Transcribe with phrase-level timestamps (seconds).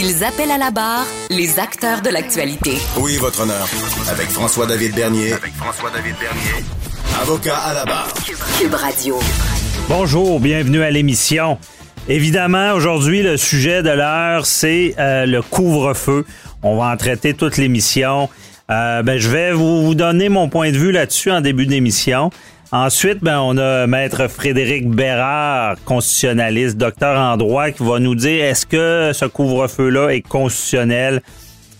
[0.00, 2.74] Ils appellent à la barre les acteurs de l'actualité.
[3.00, 3.66] Oui, votre honneur.
[4.08, 5.32] Avec François-David Bernier.
[5.32, 6.64] Avec François-David Bernier.
[7.20, 8.14] Avocat à la barre.
[8.60, 9.18] Cube Radio.
[9.88, 11.58] Bonjour, bienvenue à l'émission.
[12.08, 16.24] Évidemment, aujourd'hui, le sujet de l'heure, c'est euh, le couvre-feu.
[16.62, 18.28] On va en traiter toute l'émission.
[18.70, 22.30] Euh, ben, je vais vous, vous donner mon point de vue là-dessus en début d'émission.
[22.70, 28.44] Ensuite, ben, on a Maître Frédéric Bérard, constitutionnaliste, docteur en droit, qui va nous dire
[28.44, 31.22] est-ce que ce couvre-feu-là est constitutionnel?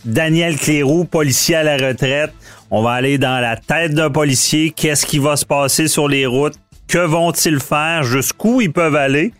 [0.06, 2.32] Daniel Cléroux, policier à la retraite.
[2.70, 4.70] On va aller dans la tête d'un policier.
[4.70, 6.54] Qu'est-ce qui va se passer sur les routes?
[6.86, 8.02] Que vont-ils faire?
[8.02, 9.34] Jusqu'où ils peuvent aller?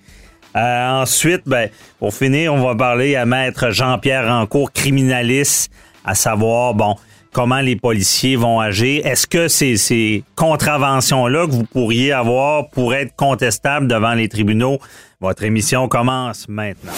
[0.55, 5.73] Euh, ensuite, ben, pour finir, on va parler à Maître Jean-Pierre Rancourt, criminaliste,
[6.05, 6.97] à savoir, bon,
[7.33, 9.05] comment les policiers vont agir.
[9.07, 14.79] Est-ce que ces, ces contraventions-là que vous pourriez avoir pourraient être contestables devant les tribunaux?
[15.21, 16.93] Votre émission commence maintenant.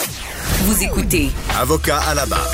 [0.63, 1.29] Vous écoutez
[1.59, 2.51] Avocat à la barre.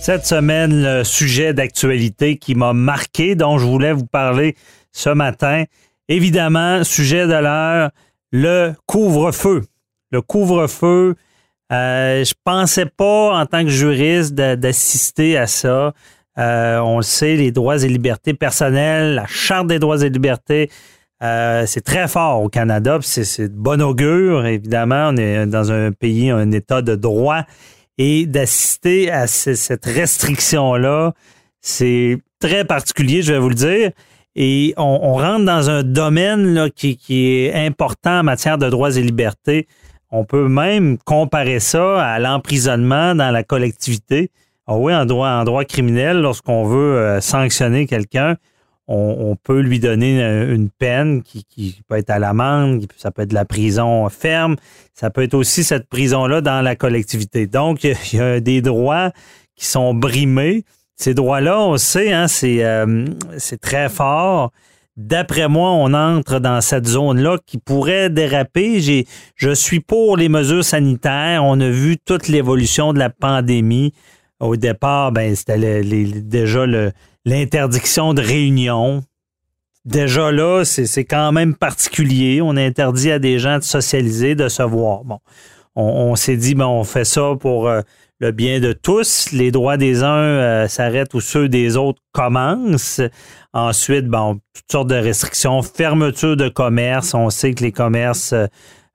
[0.00, 4.54] Cette semaine, le sujet d'actualité qui m'a marqué, dont je voulais vous parler
[4.92, 5.64] ce matin,
[6.08, 7.90] évidemment, sujet de l'heure,
[8.30, 9.62] le couvre-feu.
[10.10, 11.14] Le couvre-feu,
[11.72, 15.94] euh, je pensais pas, en tant que juriste, d'assister à ça.
[16.38, 20.70] Euh, on le sait, les droits et libertés personnelles, la Charte des droits et libertés,
[21.22, 25.10] euh, c'est très fort au Canada, c'est de bon augure, évidemment.
[25.12, 27.42] On est dans un pays, un État de droit.
[27.96, 31.12] Et d'assister à ce- cette restriction-là,
[31.60, 33.90] c'est très particulier, je vais vous le dire.
[34.34, 39.00] Et on, rentre dans un domaine là, qui est important en matière de droits et
[39.00, 39.68] libertés.
[40.10, 44.30] On peut même comparer ça à l'emprisonnement dans la collectivité.
[44.66, 48.36] Ah oui, en droit, criminel, lorsqu'on veut euh, sanctionner quelqu'un,
[48.86, 53.34] on, peut lui donner une peine qui, peut être à l'amende, ça peut être de
[53.34, 54.56] la prison ferme,
[54.92, 57.46] ça peut être aussi cette prison-là dans la collectivité.
[57.46, 59.10] Donc, il y a- des droits
[59.56, 60.64] qui sont brimés.
[60.96, 63.06] Ces droits-là, on sait, hein, c'est euh,
[63.38, 64.52] c'est très fort.
[64.96, 69.04] D'après moi, on entre dans cette zone-là qui pourrait déraper.
[69.34, 71.42] Je suis pour les mesures sanitaires.
[71.44, 73.92] On a vu toute l'évolution de la pandémie.
[74.40, 76.64] Au départ, ben, c'était le- les- déjà
[77.24, 79.02] l'interdiction de réunion.
[79.84, 82.40] Déjà là, c'est quand même particulier.
[82.42, 85.04] On interdit à des gens de socialiser, de se voir.
[85.04, 85.18] Bon,
[85.76, 87.82] on, s'est dit, ben, on fait ça pour euh,
[88.18, 89.30] le bien de tous.
[89.32, 93.02] Les droits des uns euh, s'arrêtent où ceux des autres commencent.
[93.52, 97.12] Ensuite, bon, toutes sortes de restrictions, fermeture de commerce.
[97.14, 98.34] On sait que les commerces,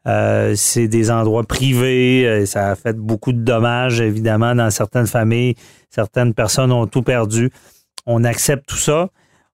[0.09, 2.25] euh, c'est des endroits privés.
[2.27, 5.55] Euh, Ça a fait beaucoup de dommages, évidemment, dans certaines familles.
[5.89, 7.51] Certaines personnes ont tout perdu.
[8.05, 9.09] On accepte tout ça.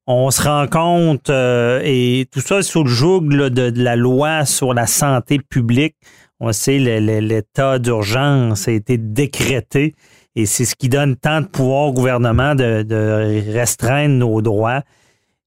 [0.08, 4.74] On se rend compte, euh, et tout ça sous le joug de, la loi sur
[4.74, 5.96] la santé publique.
[6.40, 9.96] On sait, l'état d'urgence a été décrété
[10.36, 14.84] et c'est ce qui donne tant de pouvoir au gouvernement de restreindre nos droits.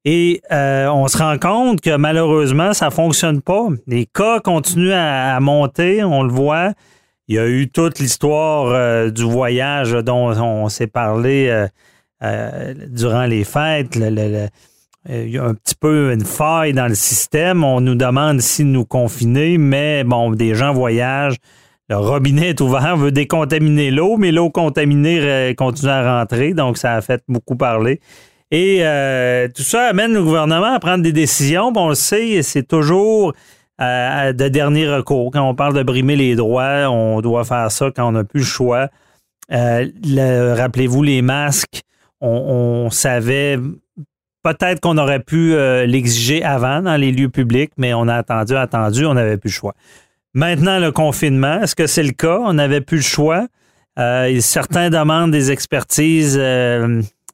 [0.04, 3.68] Et euh, on se rend compte que malheureusement, ça fonctionne pas.
[3.86, 6.72] Les cas continuent à, monter, on le voit.
[7.26, 11.68] Il y a eu toute l'histoire euh, du voyage dont on s'est parlé
[12.22, 13.96] euh, durant les fêtes.
[13.96, 17.64] Il y a un petit peu une faille dans le système.
[17.64, 21.36] On nous demande si nous confiner, mais bon, des gens voyagent.
[21.90, 26.76] Le robinet est ouvert, on veut décontaminer l'eau, mais l'eau contaminée continue à rentrer, donc
[26.76, 28.00] ça a fait beaucoup parler.
[28.50, 31.70] Et euh, tout ça amène le gouvernement à prendre des décisions.
[31.70, 33.34] Bon, on le sait, c'est toujours
[33.80, 35.30] euh, de dernier recours.
[35.30, 38.40] Quand on parle de brimer les droits, on doit faire ça quand on n'a plus
[38.40, 38.88] le choix.
[39.52, 41.82] Euh, le- Rappelez-vous les masques,
[42.20, 43.58] on, on savait
[44.42, 48.56] peut-être qu'on aurait pu euh, l'exiger avant dans les lieux publics, mais on a attendu,
[48.56, 49.74] attendu, on n'avait plus le choix.
[50.32, 52.38] Maintenant, le confinement, est-ce que c'est le cas?
[52.42, 53.46] On n'avait plus le choix.
[53.98, 56.38] Euh, certains demandent des expertises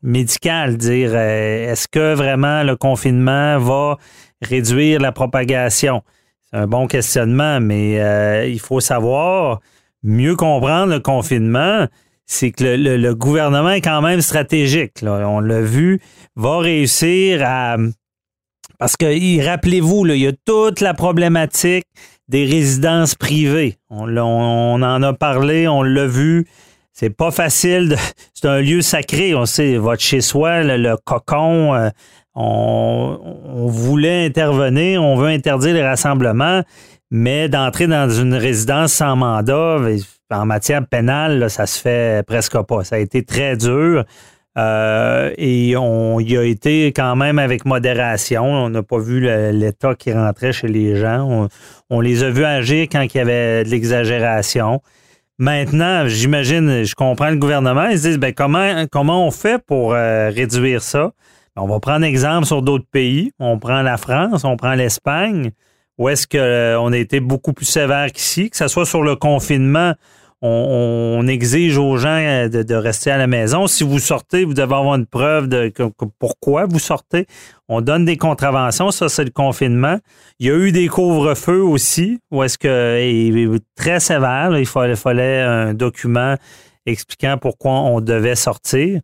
[0.04, 3.96] médicales, dire euh, est-ce que vraiment le confinement va
[4.42, 6.02] réduire la propagation?
[6.50, 9.60] C'est un bon questionnement, mais euh, il faut savoir
[10.02, 11.86] mieux comprendre le confinement.
[12.26, 14.92] C'est que le, gouvernement est quand même stratégique.
[15.02, 16.00] On l'a vu,
[16.36, 17.76] va réussir à.
[18.78, 21.86] Parce que, rappelez-vous, il y a toute la problématique
[22.28, 23.76] des résidences privées.
[23.90, 26.46] On, on en a parlé, on l'a vu.
[26.94, 27.90] C'est pas facile.
[27.90, 27.96] de-
[28.34, 29.34] C'est un lieu sacré.
[29.34, 31.90] On sait, votre chez-soi, le, le cocon, euh,
[32.36, 36.62] on, voulait intervenir, on veut interdire les rassemblements,
[37.10, 39.78] mais d'entrer dans une résidence sans mandat,
[40.30, 42.84] en matière pénale, ça se fait presque pas.
[42.84, 44.04] Ça a été très dur.
[44.56, 48.44] Euh, et on y a été quand même avec modération.
[48.44, 49.20] On n'a pas vu
[49.52, 51.48] l'État qui rentrait chez les gens.
[51.90, 54.80] On, les a vus agir quand il y avait de l'exagération.
[55.38, 60.30] Maintenant, j'imagine, je comprends le gouvernement, ils se disent ben, comment, on fait pour euh,
[60.30, 61.12] réduire ça?
[61.56, 63.32] On va prendre exemple sur d'autres pays.
[63.40, 65.50] On prend la France, on prend l'Espagne,
[65.98, 69.16] où est-ce qu'on euh, a été beaucoup plus sévère qu'ici, que ce soit sur le
[69.16, 69.94] confinement
[70.46, 73.66] on, exige aux gens euh, de, rester à la maison.
[73.66, 75.72] Si vous sortez, vous devez avoir une preuve de
[76.18, 77.26] pourquoi vous sortez.
[77.68, 79.98] On donne des contraventions, ça c'est le confinement.
[80.38, 85.72] Il y a eu des couvre-feux aussi, où est-ce que très sévère, il fallait, un
[85.72, 86.34] document
[86.84, 89.00] expliquant pourquoi on devait sortir.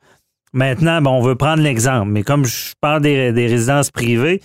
[0.52, 4.42] Maintenant, on veut prendre l'exemple, mais comme je parle des, résidences privées,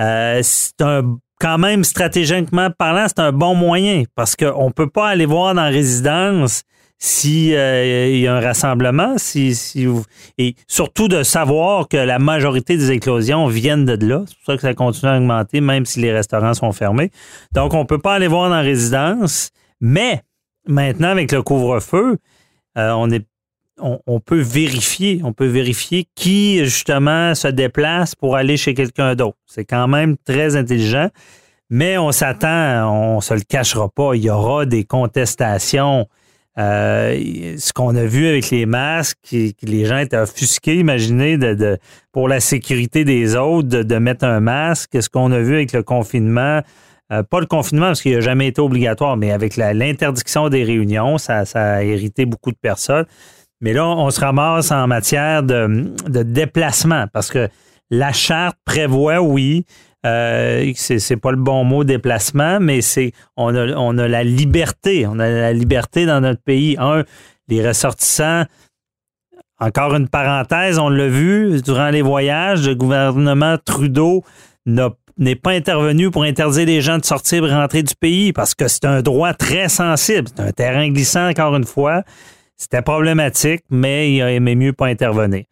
[0.00, 4.88] euh, c'est un quand même, stratégiquement parlant, c'est un bon moyen parce qu'on ne peut
[4.88, 6.62] pas aller voir dans la résidence
[6.98, 9.58] s'il euh, y a un rassemblement, si,
[10.38, 14.22] et surtout de savoir que la majorité des éclosions viennent de là.
[14.28, 17.10] C'est pour ça que ça continue à augmenter, même si les restaurants sont fermés.
[17.52, 19.50] Donc, on ne peut pas aller voir dans la résidence,
[19.80, 20.22] mais
[20.68, 22.18] maintenant, avec le couvre-feu,
[22.78, 23.26] euh, on est
[23.78, 29.38] on, peut vérifier, on peut vérifier qui justement se déplace pour aller chez quelqu'un d'autre.
[29.46, 31.08] C'est quand même très intelligent,
[31.70, 36.06] mais on s'attend, on se le cachera pas, il y aura des contestations.
[36.58, 41.38] Euh, ce qu'on a vu avec les masques, les gens étaient offusqués, imaginez,
[42.12, 45.02] pour la sécurité des autres, de, mettre un masque.
[45.02, 46.60] Ce qu'on a vu avec le confinement,
[47.10, 51.16] euh, pas le confinement parce qu'il n'a jamais été obligatoire, mais avec l'interdiction des réunions,
[51.16, 53.06] ça, ça a hérité beaucoup de personnes.
[53.62, 55.94] Mais là, on se ramasse en matière de,
[56.24, 57.48] déplacement parce que
[57.90, 59.64] la charte prévoit, oui,
[60.04, 65.06] euh, c'est pas le bon mot déplacement, mais c'est on a, on a la liberté,
[65.06, 66.76] on a la liberté dans notre pays.
[66.80, 67.04] Un,
[67.46, 68.44] les ressortissants,
[69.60, 74.24] encore une parenthèse, on l'a vu durant les voyages, le gouvernement Trudeau
[74.66, 78.66] n'est pas intervenu pour interdire les gens de sortir et rentrer du pays parce que
[78.66, 80.28] c'est un droit très sensible.
[80.34, 82.02] C'est un terrain glissant, encore une fois.
[82.62, 85.42] C'était problématique, mais il a aimé mieux pas intervenir.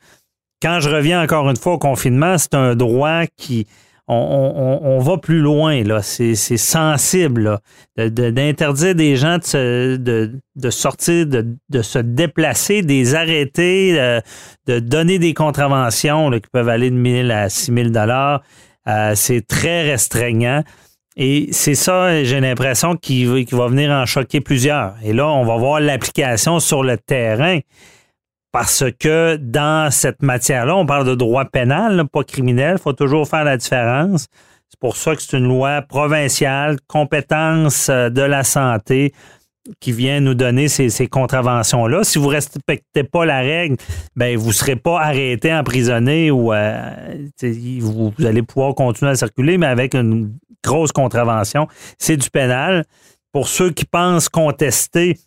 [0.63, 3.67] Quand je reviens encore une fois au confinement, c'est un droit qui.
[4.13, 6.03] On, va plus loin, là.
[6.03, 7.59] C'est sensible,
[7.97, 14.21] D'interdire des gens de, de, sortir, de, se déplacer, des arrêter, euh,
[14.67, 18.43] de, donner des contraventions qui peuvent aller de 1000 à 6000 dollars.
[18.89, 20.65] Euh, c'est très restreignant.
[21.23, 24.95] Et c'est ça, j'ai l'impression qu'il va venir en choquer plusieurs.
[25.05, 27.59] Et là, on va voir l'application sur le terrain.
[28.53, 32.77] Parce que dans cette matière-là, on parle de droit pénal, pas criminel.
[32.79, 34.29] Il faut toujours faire la différence.
[34.71, 39.13] C'est pour ça que c'est une loi provinciale, compétence euh, de la santé,
[39.79, 42.03] qui vient nous donner ces, contraventions-là.
[42.03, 43.77] Si vous ne respectez pas la règle,
[44.17, 46.81] ben vous ne serez pas arrêté, emprisonné ou euh,
[47.81, 50.33] vous, allez pouvoir continuer à circuler, mais avec une
[50.65, 51.69] grosse contravention.
[51.99, 52.85] C'est du pénal.
[53.33, 55.19] Pour ceux qui pensent contester,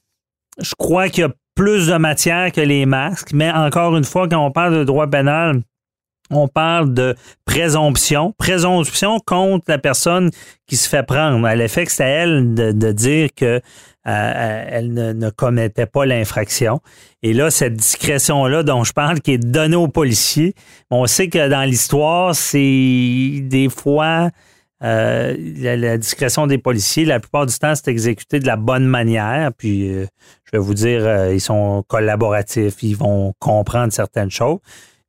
[0.60, 4.28] je crois qu'il y a plus de matière que les masques, mais encore une fois,
[4.28, 5.62] quand on parle de droit pénal,
[6.30, 7.16] on parle de
[7.46, 8.34] présomption.
[8.38, 10.32] Présomption contre la personne
[10.68, 11.46] qui se fait prendre.
[11.46, 13.62] À l'effet que c'est à elle de, dire que
[14.08, 16.82] euh, elle ne, commettait pas l'infraction.
[17.22, 20.56] Et là, cette discrétion-là dont je parle, qui est donnée aux policiers,
[20.90, 24.30] on sait que dans l'histoire, c'est des fois
[24.84, 29.52] euh, la, discrétion des policiers, la plupart du temps, c'est exécuté de la bonne manière.
[29.58, 30.06] Puis, euh,
[30.46, 34.60] je vais vous dire, euh, ils sont collaboratifs, ils vont comprendre certaines choses.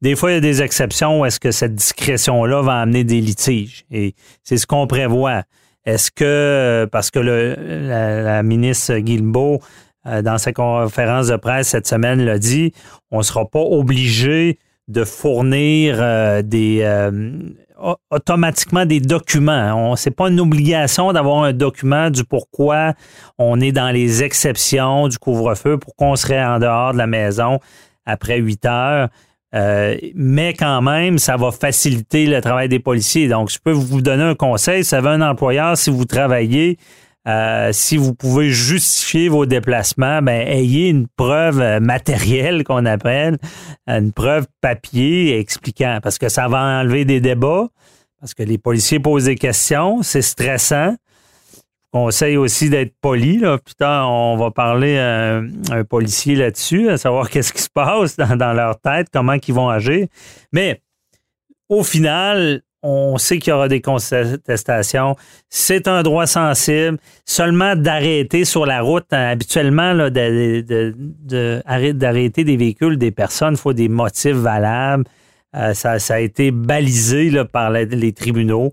[0.01, 3.21] Des fois, il y a des exceptions où est-ce que cette discrétion-là va amener des
[3.21, 3.85] litiges.
[3.91, 4.15] Et
[4.45, 5.43] c'est ce qu'on prévoit.
[5.87, 7.57] Est-ce que, parce que le,
[7.89, 9.61] la, ministre Guilbeault,
[10.05, 12.73] dans sa conférence de presse cette semaine, l'a dit,
[13.11, 15.97] on ne sera pas obligé de fournir
[16.43, 16.83] des
[18.11, 19.97] automatiquement des documents.
[19.97, 22.95] Ce n'est pas une obligation d'avoir un document du pourquoi
[23.39, 27.59] on est dans les exceptions du couvre-feu, pourquoi on serait en dehors de la maison
[28.07, 29.09] après 8 heures.
[29.55, 33.29] Euh, mais quand même, ça va faciliter le travail des policiers.
[33.29, 34.85] Donc, je peux vous donner un conseil.
[34.85, 36.77] Si vous un employeur, si vous travaillez,
[37.27, 43.39] euh, si vous pouvez justifier vos déplacements, ben, ayez une preuve euh, matérielle qu'on appelle,
[43.87, 47.69] une preuve papier expliquant, parce que ça va enlever des débats,
[48.21, 50.97] parce que les policiers posent des questions, c'est stressant.
[51.93, 53.39] Conseil aussi d'être poli.
[53.39, 53.57] Là.
[53.59, 55.37] Putain, on va parler à
[55.71, 59.55] un, policier là-dessus, à savoir qu'est-ce qui se passe dans, dans, leur tête, comment ils
[59.55, 60.09] vont agir.
[60.53, 60.83] Mais
[61.69, 65.17] au final, on sait qu'il y aura des contestations.
[65.49, 66.99] C'est un droit sensible.
[67.25, 69.95] Seulement d'arrêter sur la route, hein, habituellement,
[71.95, 75.05] d'arrêter des véhicules, des personnes, il faut des motifs valables.
[75.57, 78.73] Euh, ça, a été balisé par les tribunaux.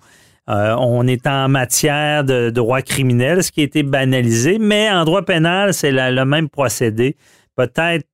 [0.49, 5.05] Euh, on est en matière de droit criminel, ce qui a été banalisé, mais en
[5.05, 7.15] droit pénal, c'est le même procédé.
[7.55, 8.05] Peut-être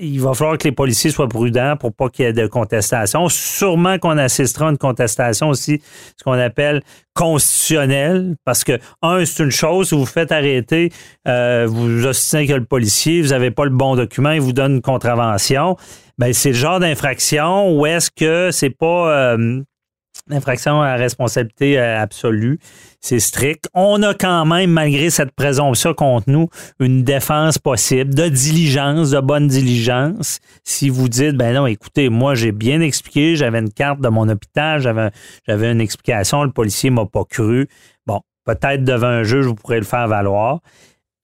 [0.00, 3.28] il va falloir que les policiers soient prudents pour pas qu'il y ait de contestation.
[3.28, 5.80] Sûrement qu'on assistera à une contestation aussi,
[6.16, 6.82] ce qu'on appelle
[7.14, 10.92] constitutionnelle, parce que, un, c'est une chose, vous vous faites arrêter,
[11.26, 14.76] euh, vous assistez que le policier, vous n'avez pas le bon document, il vous donne
[14.76, 15.76] une contravention.
[16.18, 19.62] Ben, c'est le genre d'infraction où est-ce que c'est pas euh,
[20.28, 22.58] L'infraction à responsabilité euh, absolue,
[23.00, 23.68] c'est strict.
[23.74, 26.48] On a quand même, malgré cette présomption contre nous,
[26.80, 30.40] une défense possible de diligence, de bonne diligence.
[30.64, 34.28] Si vous dites, ben non, écoutez, moi j'ai bien expliqué, j'avais une carte de mon
[34.28, 35.10] hôpital, j'avais,
[35.48, 37.68] une explication, le policier m'a pas cru.
[38.06, 40.60] Bon, peut-être devant un juge, vous pourrez le faire valoir.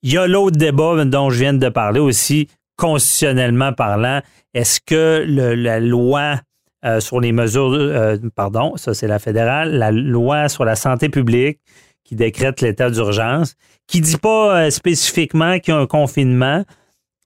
[0.03, 4.21] Il y a l'autre débat dont je viens de parler aussi, constitutionnellement parlant.
[4.53, 6.37] Est-ce que la loi
[6.85, 11.09] euh, sur les mesures, euh, pardon, ça c'est la fédérale, la loi sur la santé
[11.09, 11.59] publique
[12.05, 13.55] qui décrète l'état d'urgence,
[13.87, 16.63] qui dit pas euh, spécifiquement qu'il y a un confinement,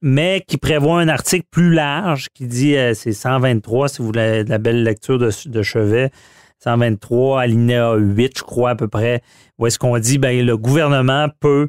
[0.01, 4.59] mais qui prévoit un article plus large qui dit, c'est 123, si vous voulez la
[4.59, 6.13] belle lecture de, Chevet,
[6.63, 9.23] 123, alinéa 8, je crois à peu près,
[9.59, 11.67] où est-ce qu'on dit, ben, le gouvernement peut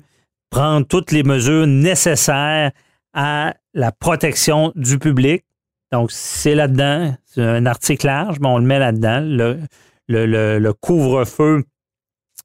[0.52, 2.72] prendre toutes les mesures nécessaires
[3.16, 5.44] à la protection du public
[5.92, 7.16] donc, c'est là-dedans.
[7.26, 9.22] C'est un article large, mais on le met là-dedans.
[9.22, 9.60] Le,
[10.08, 11.64] le, le, couvre-feu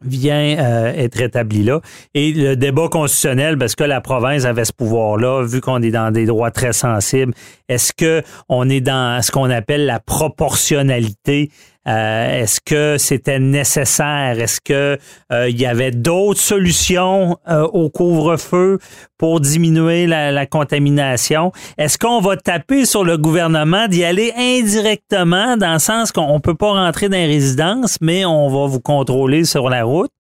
[0.02, 1.80] vient euh, être établi là.
[2.14, 6.10] Et le débat constitutionnel, parce que la province avait ce pouvoir-là, vu qu'on est dans
[6.10, 7.32] des droits très sensibles,
[7.68, 11.50] est-ce que on est dans ce qu'on appelle la proportionnalité
[11.86, 14.40] euh, est-ce que c'était nécessaire?
[14.40, 14.98] Est-ce que
[15.32, 18.78] euh, il y avait d'autres solutions euh, au couvre-feu
[19.18, 21.52] pour diminuer la, contamination?
[21.76, 26.40] Est-ce qu'on va taper sur le gouvernement d'y aller indirectement dans le sens qu'on ne
[26.40, 30.10] peut pas rentrer dans les résidences, mais on va vous contrôler sur la route?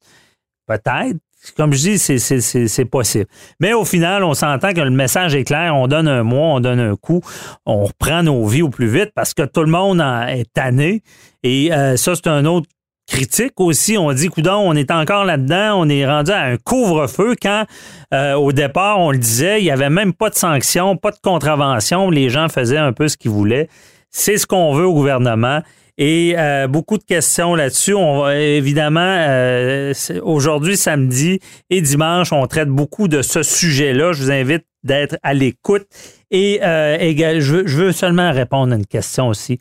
[0.66, 1.18] Peut-être
[1.56, 3.26] comme je dis, c'est possible.
[3.60, 5.74] Mais au final, on s'entend que le message est clair.
[5.76, 7.20] On donne un mois, on donne un coup,
[7.66, 11.02] on reprend nos vies au plus vite parce que tout le monde est tanné.
[11.42, 12.66] Et euh, ça, c'est un autre
[13.06, 13.98] critique aussi.
[13.98, 17.64] On dit, coudon, on est encore là-dedans, on est rendu à un couvre-feu quand
[18.12, 21.18] euh, au départ, on le disait, il n'y avait même pas de sanctions, pas de
[21.22, 23.68] contravention, les gens faisaient un peu ce qu'ils voulaient.
[24.10, 25.60] C'est ce qu'on veut au gouvernement.
[25.96, 27.94] Et euh, beaucoup de questions là-dessus.
[27.94, 31.38] On va évidemment euh, aujourd'hui, samedi
[31.70, 34.12] et dimanche, on traite beaucoup de ce sujet-là.
[34.12, 35.86] Je vous invite d'être à l'écoute.
[36.30, 36.98] Et euh,
[37.40, 39.60] je, veux, seulement répondre à une question aussi.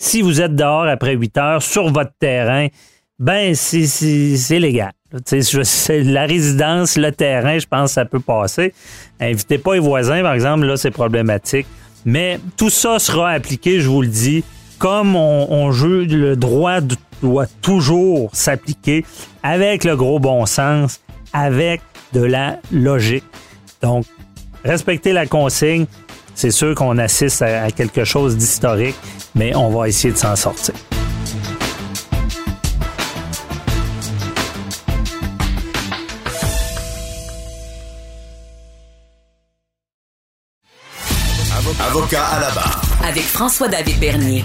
[0.00, 2.68] Si vous êtes dehors après 8 heures sur votre terrain,
[3.18, 4.92] ben c'est légal.
[5.88, 8.74] La résidence, le terrain, je pense que ça peut passer.
[9.20, 11.66] Invitez pas les voisins, par exemple, là, c'est problématique.
[12.04, 14.44] Mais tout ça sera appliqué, je vous le dis,
[14.78, 16.80] comme on, joue, le droit
[17.22, 19.04] doit toujours s'appliquer
[19.42, 21.00] avec le gros bon sens,
[21.32, 21.80] avec
[22.12, 23.24] de la logique.
[23.82, 24.06] Donc,
[24.64, 25.86] respecter la consigne,
[26.34, 28.96] c'est sûr qu'on assiste à, quelque chose d'historique,
[29.34, 30.74] mais on va essayer de s'en sortir.
[41.80, 42.82] Avocat à la barre.
[43.02, 44.44] Avec François-David Bernier.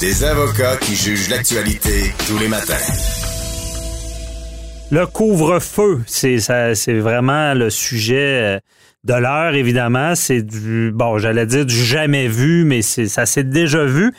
[0.00, 2.74] Des avocats qui jugent l'actualité tous les matins.
[4.92, 6.38] Le couvre-feu, c'est
[7.00, 8.58] vraiment le sujet euh,
[9.02, 10.14] de l'heure, évidemment.
[10.14, 14.12] C'est du, bon, j'allais dire du jamais vu, mais ça s'est déjà vu.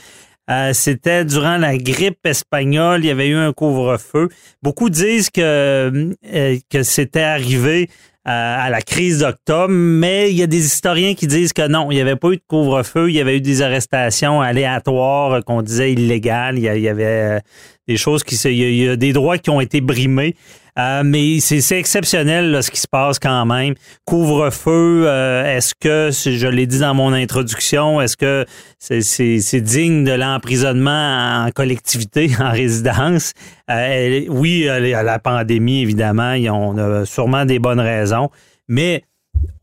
[0.49, 4.27] Euh, c'était durant la grippe espagnole, il y avait eu un couvre-feu.
[4.61, 7.89] Beaucoup disent que, euh, que c'était arrivé
[8.29, 11.95] à la crise d'octobre, mais il y a des historiens qui disent que non, il
[11.95, 15.93] n'y avait pas eu de couvre-feu, il y avait eu des arrestations aléatoires qu'on disait
[15.93, 17.39] illégales, il y avait euh,
[17.89, 20.35] des choses qui il y a des droits qui ont été brimés.
[20.77, 23.73] Euh, mais c'est exceptionnel ce qui se passe quand même.
[24.05, 28.45] Couvre-feu, euh, est-ce que, je l'ai dit dans mon introduction, est-ce que
[28.77, 33.33] c'est digne de l'emprisonnement en collectivité, en résidence?
[33.69, 38.29] Euh, oui, la pandémie, évidemment, on a sûrement des bonnes raisons,
[38.67, 39.03] mais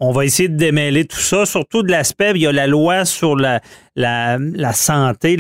[0.00, 3.04] on va essayer de démêler tout ça, surtout de l'aspect, il y a la loi
[3.04, 3.61] sur la,
[3.95, 4.38] la,
[4.73, 5.37] santé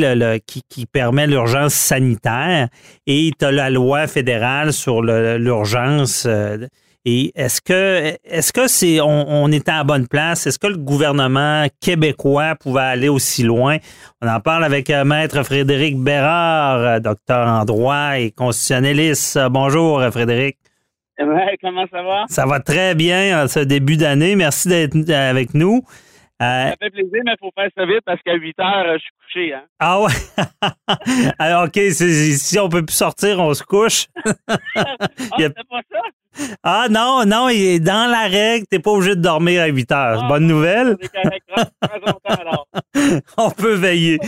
[0.46, 2.68] qui, permet l'urgence sanitaire
[3.06, 6.24] et tu as la loi fédérale sur l'urgence.
[6.26, 6.66] Euh,
[7.08, 10.46] Et est-ce que est-ce que c'est on, était à bonne place?
[10.46, 13.76] Est-ce que le gouvernement québécois pouvait aller aussi loin?
[14.22, 19.38] On en parle avec euh, Maître Frédéric Bérard, euh, docteur en droit et constitutionnaliste.
[19.50, 20.56] Bonjour, Frédéric.
[21.62, 22.24] comment ça va?
[22.28, 24.36] Ça va très bien en ce début d'année.
[24.36, 25.82] Merci d'être avec nous.
[26.42, 28.98] Euh, ça fait plaisir, mais il faut faire ça vite parce qu'à 8 heures, je
[28.98, 29.54] suis couché.
[29.54, 29.62] Hein?
[29.78, 30.12] Ah ouais?
[31.38, 34.06] Alors, OK, si on peut plus sortir, on se couche.
[34.26, 34.56] ah,
[35.38, 36.00] c'est pas ça?
[36.62, 39.92] Ah non, non, il est dans la règle, t'es pas obligé de dormir à 8
[39.92, 40.20] heures.
[40.24, 40.98] Ah, Bonne nouvelle.
[43.38, 44.18] on peut veiller.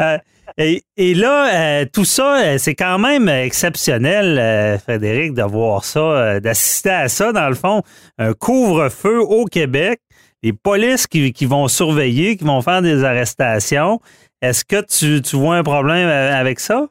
[0.00, 0.18] Euh,
[0.58, 5.84] et, et, là, euh, tout ça, euh, c'est quand même exceptionnel, euh, Frédéric, de voir
[5.84, 7.82] ça, d'assister à ça, dans le fond.
[8.18, 10.00] Un couvre-feu au Québec
[10.42, 14.00] les polices qui, qui, vont surveiller, qui vont faire des arrestations.
[14.40, 16.88] Est-ce que tu, tu, vois un problème avec ça?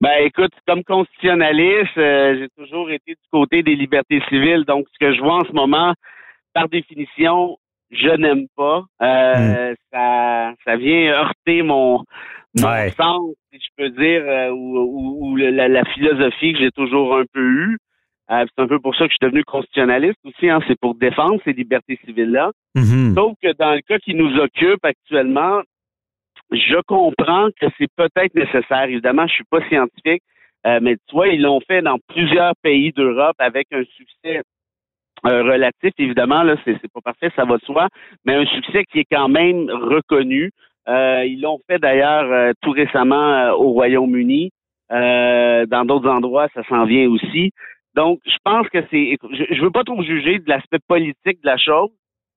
[0.00, 4.64] Ben écoute, comme constitutionnaliste, euh, j'ai toujours été du côté des libertés civiles.
[4.64, 5.92] Donc, ce que je vois en ce moment,
[6.54, 7.58] par définition,
[7.90, 8.84] je n'aime pas.
[9.02, 9.74] Euh, hmm.
[9.92, 12.04] ça, ça vient heurter mon,
[12.56, 17.24] mon sens, si je peux dire, ou, ou, la, la, philosophie que j'ai toujours un
[17.32, 17.78] peu eue.
[18.30, 20.48] Euh, c'est un peu pour ça que je suis devenu constitutionnaliste aussi.
[20.48, 22.52] Hein, c'est pour défendre ces libertés civiles-là.
[22.76, 23.14] Mm-hmm.
[23.14, 25.62] Sauf que dans le cas qui nous occupe actuellement,
[26.52, 28.84] je comprends que c'est peut-être nécessaire.
[28.84, 30.22] Évidemment, je suis pas scientifique,
[30.66, 34.42] euh, mais tu vois, ils l'ont fait dans plusieurs pays d'Europe avec un succès
[35.26, 35.92] euh, relatif.
[35.98, 37.88] Évidemment, là, c'est, c'est pas parfait, ça va de soi,
[38.24, 40.50] mais un succès qui est quand même reconnu.
[40.86, 44.50] Ils l'ont fait d'ailleurs tout récemment au Royaume-Uni.
[44.90, 47.52] dans d'autres endroits, ça s'en vient aussi.
[47.94, 49.16] Donc, je pense que c'est.
[49.32, 51.90] Je, je veux pas trop juger de l'aspect politique de la chose,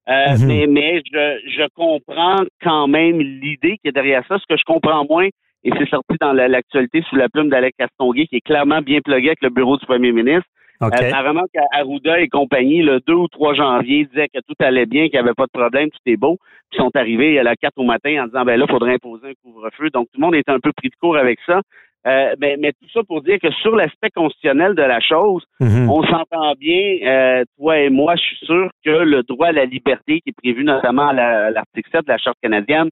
[0.08, 0.46] euh, mhm.
[0.46, 4.38] mais, mais je, je comprends quand même l'idée qui est derrière ça.
[4.38, 5.28] Ce que je comprends moins,
[5.64, 9.28] et c'est sorti dans l'actualité sous la plume d'Alex Castonguay, qui est clairement bien plugué
[9.28, 10.48] avec le bureau du premier ministre.
[10.80, 11.06] Okay.
[11.06, 15.14] Apparemment qu'Arruda et compagnie, le 2 ou 3 janvier, disaient que tout allait bien, qu'il
[15.14, 16.38] n'y avait pas de problème, tout est beau.
[16.70, 18.94] Puis ils sont arrivés à la 4 au matin en disant, ben là, il faudrait
[18.94, 19.90] imposer un couvre-feu.
[19.90, 21.60] Donc, tout le monde est un peu pris de court avec ça.
[22.06, 25.88] Euh, mais, mais, tout ça pour dire que sur l'aspect constitutionnel de la chose, mhm.
[25.88, 29.64] on s'entend bien, euh, toi et moi, je suis sûr que le droit à la
[29.64, 32.90] liberté qui est prévu notamment à l'article 7 de la Charte canadienne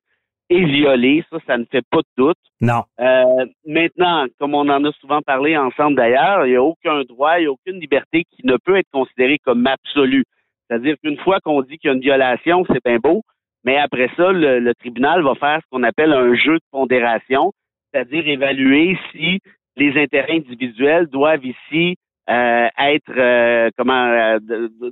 [0.53, 1.25] est violé.
[1.31, 2.39] Ça, ça ne fait pas de doute.
[2.61, 2.83] Non.
[3.01, 7.39] Euh, maintenant, comme on en a souvent parlé ensemble d'ailleurs, il n'y a aucun droit,
[7.39, 10.25] il n'y a aucune liberté qui ne peut être considérée comme absolue.
[10.69, 13.23] C'est-à-dire qu'une fois qu'on dit qu'il y a une violation, c'est bien beau,
[13.65, 17.53] mais après ça, le, le tribunal va faire ce qu'on appelle un jeu de pondération
[17.93, 19.41] c'est-à-dire évaluer si
[19.77, 21.97] les intérêts individuels doivent ici
[22.31, 24.39] euh, être euh, comment euh,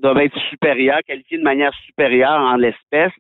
[0.03, 3.13] doivent être supérieurs, qualifiés de manière supérieure en l'espèce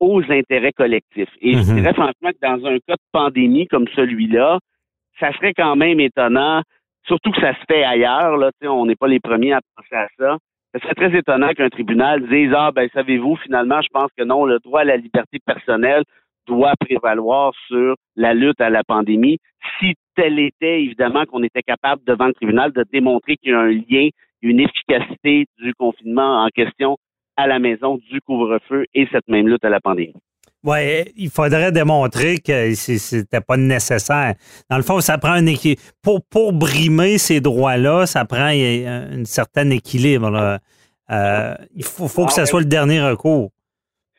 [0.00, 1.30] aux intérêts collectifs.
[1.40, 1.74] Et je Mhm.
[1.76, 4.58] dirais franchement que dans un cas de pandémie comme celui-là,
[5.18, 6.62] ça serait quand même étonnant,
[7.06, 9.60] surtout que ça se fait ailleurs, là, tu sais, on n'est pas les premiers à
[9.76, 10.38] penser à ça.
[10.74, 14.44] Ce serait très étonnant qu'un tribunal dise Ah ben savez-vous, finalement, je pense que non,
[14.44, 16.04] le droit à la liberté personnelle
[16.46, 19.38] doit prévaloir sur la lutte à la pandémie.
[19.78, 23.60] Si tel était, évidemment, qu'on était capable devant le tribunal de démontrer qu'il y a
[23.60, 24.08] un lien,
[24.42, 26.96] une efficacité du confinement en question
[27.38, 30.12] à la maison, du couvre-feu et cette même lutte à la pandémie.
[30.64, 34.34] Oui, il faudrait démontrer que c'était pas nécessaire.
[34.68, 35.80] Dans le fond, ça prend un équilibre.
[36.02, 40.30] Pour, pour brimer ces droits-là, ça prend un certain équilibre.
[40.30, 40.58] là.
[41.10, 42.46] Euh, il faut, faut que Ah ça ouais.
[42.46, 43.50] soit le dernier recours.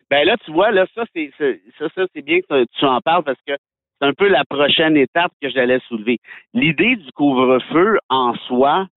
[0.09, 2.99] Ben là, tu vois, là, ça, c'est c'est- ça, ça, c'est bien que tu en
[3.01, 3.53] parles parce que
[4.01, 6.17] c'est un peu la prochaine étape que j'allais soulever.
[6.53, 8.87] L'idée du couvre-feu en soi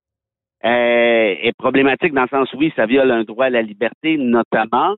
[0.64, 4.16] euh, est problématique dans le sens où oui, ça viole un droit à la liberté,
[4.16, 4.94] notamment,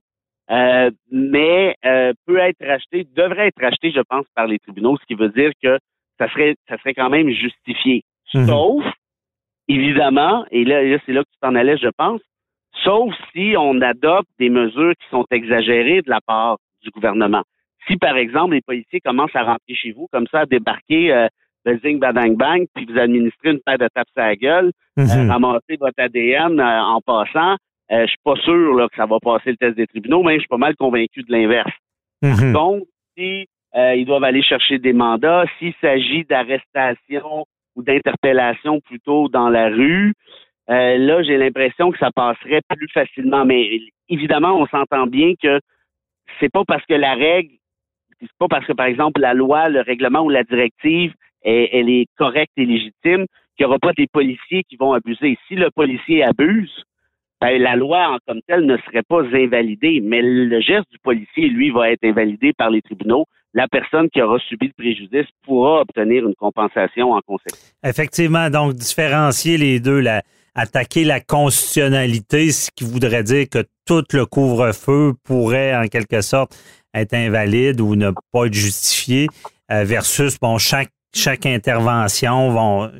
[0.51, 5.05] euh, mais euh, peut être racheté, devrait être racheté, je pense, par les tribunaux, ce
[5.05, 5.79] qui veut dire que
[6.19, 8.03] ça serait, ça serait quand même justifié.
[8.33, 8.45] Mhm.
[8.45, 8.85] Sauf,
[9.67, 12.21] évidemment, et là, là, c'est là que tu t'en allais, je pense,
[12.83, 17.43] sauf si on adopte des mesures qui sont exagérées de la part du gouvernement.
[17.87, 21.27] Si, par exemple, les policiers commencent à rentrer chez vous, comme ça, à débarquer euh,
[21.65, 25.03] le zing badang bang, puis vous administrer une paire de tapes à la gueule, euh,
[25.03, 25.31] Mhm.
[25.31, 27.55] ramasser votre ADN euh, en passant,
[27.91, 30.35] euh, je suis pas sûr là, que ça va passer le test des tribunaux, mais
[30.35, 31.73] je suis pas mal convaincu de l'inverse.
[32.21, 32.53] Mhm.
[32.53, 32.83] Donc,
[33.17, 39.49] si euh, ils doivent aller chercher des mandats, s'il s'agit d'arrestation ou d'interpellation plutôt dans
[39.49, 40.13] la rue,
[40.67, 43.43] là, j'ai l'impression que ça passerait plus facilement.
[43.45, 45.59] Mais évidemment, on s'entend bien que
[46.39, 47.51] c'est pas parce que la règle,
[48.21, 51.13] c'est pas parce que, par exemple, la loi, le règlement ou la directive,
[51.45, 55.37] elle est correcte et légitime qu'il n'y aura pas des policiers qui vont abuser.
[55.47, 56.83] Si le policier abuse,
[57.41, 61.47] ben, la loi en comme telle ne serait pas invalidée, mais le geste du policier,
[61.47, 63.25] lui, va être invalidé par les tribunaux.
[63.53, 67.73] La personne qui aura subi le préjudice pourra obtenir une compensation en conséquence.
[67.83, 70.03] Effectivement, donc différencier les deux.
[70.57, 76.57] Attaquer la constitutionnalité, ce qui voudrait dire que tout le couvre-feu pourrait, en quelque sorte,
[76.93, 79.27] être invalide ou ne pas être justifié,
[79.71, 82.91] euh, versus, bon, chaque chaque intervention vont,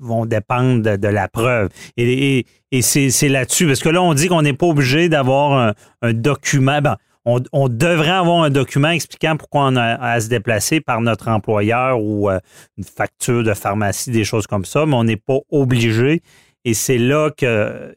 [0.00, 1.68] vont dépendre de, la preuve.
[1.96, 2.44] Et,
[2.80, 6.80] c'est là-dessus, parce que là, on dit qu'on n'est pas obligé d'avoir un, document.
[6.80, 11.28] Ben, on, devrait avoir un document expliquant pourquoi on a à se déplacer par notre
[11.28, 12.38] employeur ou euh,
[12.78, 16.22] une facture de pharmacie, des choses comme ça, mais on n'est pas obligé.
[16.64, 17.94] Et c'est là que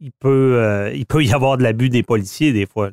[0.00, 2.90] il peut, euh, il peut y avoir de l'abus des policiers des fois.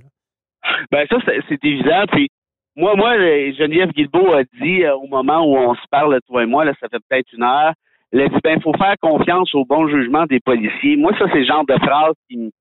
[0.91, 1.17] Ben ça,
[1.49, 2.05] c'est évident.
[2.11, 2.29] Puis
[2.75, 6.45] moi, moi, Geneviève Guilbeault a dit euh, au moment où on se parle, toi et
[6.45, 7.73] moi, là, ça fait peut-être une heure,
[8.11, 10.97] elle a dit ben, faut faire confiance au bon jugement des policiers.
[10.97, 12.51] Moi, ça, c'est le genre de phrase qui,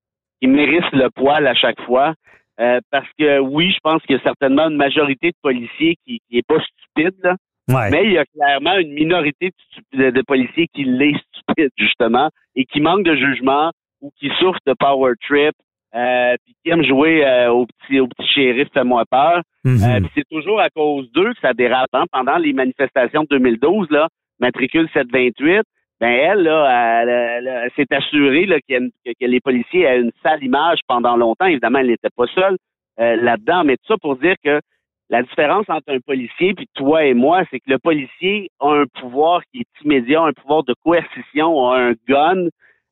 [0.41, 2.13] qui mérite le poil à chaque fois.
[2.59, 6.19] Euh, parce que oui, je pense qu'il y a certainement une majorité de policiers qui,
[6.29, 7.35] qui est pas stupide, là.
[7.67, 9.51] Mais il y a clairement une minorité
[9.93, 14.59] de, de policiers qui l'est stupide, justement, et qui manque de jugement ou qui souffrent
[14.67, 15.53] de power trip,
[15.95, 19.41] euh, puis qui aiment jouer euh, au petit au petit shérif fais-moi peur.
[19.65, 21.89] Euh, c'est toujours à cause d'eux que ça dérape.
[21.93, 22.05] Hein.
[22.11, 25.61] Pendant les manifestations de 2012, là, matricule 728,
[26.01, 28.75] ben elle, là, elle, s'est assurée là, que,
[29.21, 31.45] les policiers aient une sale image pendant longtemps.
[31.45, 32.57] Évidemment, elle n'était pas seule
[32.97, 34.59] là-dedans, mais tout ça pour dire que
[35.09, 38.85] la différence entre un policier puis toi et moi, c'est que le policier a un
[38.99, 42.47] pouvoir qui est immédiat, un pouvoir de coercition, a un gun,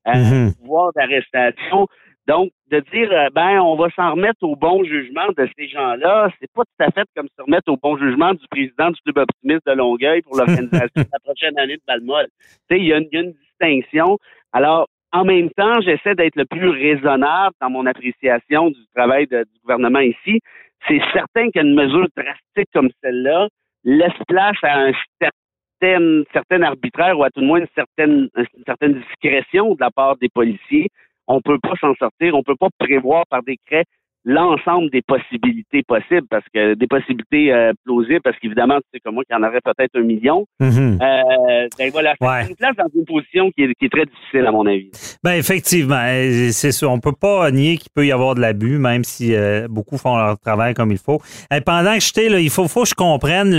[0.05, 0.53] un mhm.
[0.55, 1.87] pouvoir d'arrestation.
[2.27, 6.29] Donc, de dire, euh, ben, on va s'en remettre au bon jugement de ces gens-là,
[6.39, 9.17] c'est pas tout à fait comme se remettre au bon jugement du président du club
[9.17, 12.27] optimiste de Longueuil pour l'organisation de la prochaine année de Balmol.
[12.39, 14.17] Tu sais, il y, a une distinction.
[14.53, 19.59] Alors, en même temps, j'essaie d'être le plus raisonnable dans mon appréciation du travail du
[19.61, 20.39] gouvernement ici.
[20.87, 23.47] C'est certain qu'une mesure drastique comme celle-là
[23.83, 28.63] laisse place à un certain, certain arbitraire ou à tout le moins une certaine, une
[28.65, 30.87] certaine discrétion de la part des policiers
[31.27, 33.85] on peut pas s'en sortir, on peut pas prévoir par décret
[34.25, 39.15] l'ensemble des possibilités possibles, parce que des possibilités euh, plausibles, parce qu'évidemment, tu sais comme
[39.15, 40.45] moi qu'il y en aurait peut-être un million.
[40.61, 44.65] Euh, ben voilà, c'est une place dans une position qui est, très difficile, à mon
[44.65, 44.91] avis.
[45.23, 46.87] Ben effectivement, euh, c'est ça.
[46.87, 50.15] On peut pas nier qu'il peut y avoir de l'abus, même si euh, beaucoup font
[50.15, 51.21] leur travail comme il faut.
[51.53, 53.51] Et pendant que j'étais là, il faut, faut que je comprenne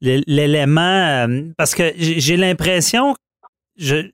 [0.00, 3.14] l'élément, le, parce que j'ai l'impression
[3.78, 4.08] je,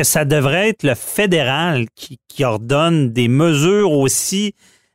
[0.00, 4.54] que ça devrait être le fédéral qui, ordonne des mesures aussi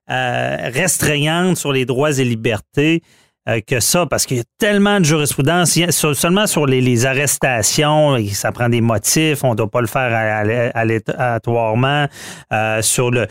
[0.09, 3.03] euh, restreignantes sur les droits et libertés
[3.47, 8.51] euh, que ça, parce qu'il y a tellement de jurisprudence, seulement sur les, arrestations, ça
[8.51, 12.07] prend des motifs, on ne doit pas le faire aléatoirement,
[12.51, 13.27] euh, sur le,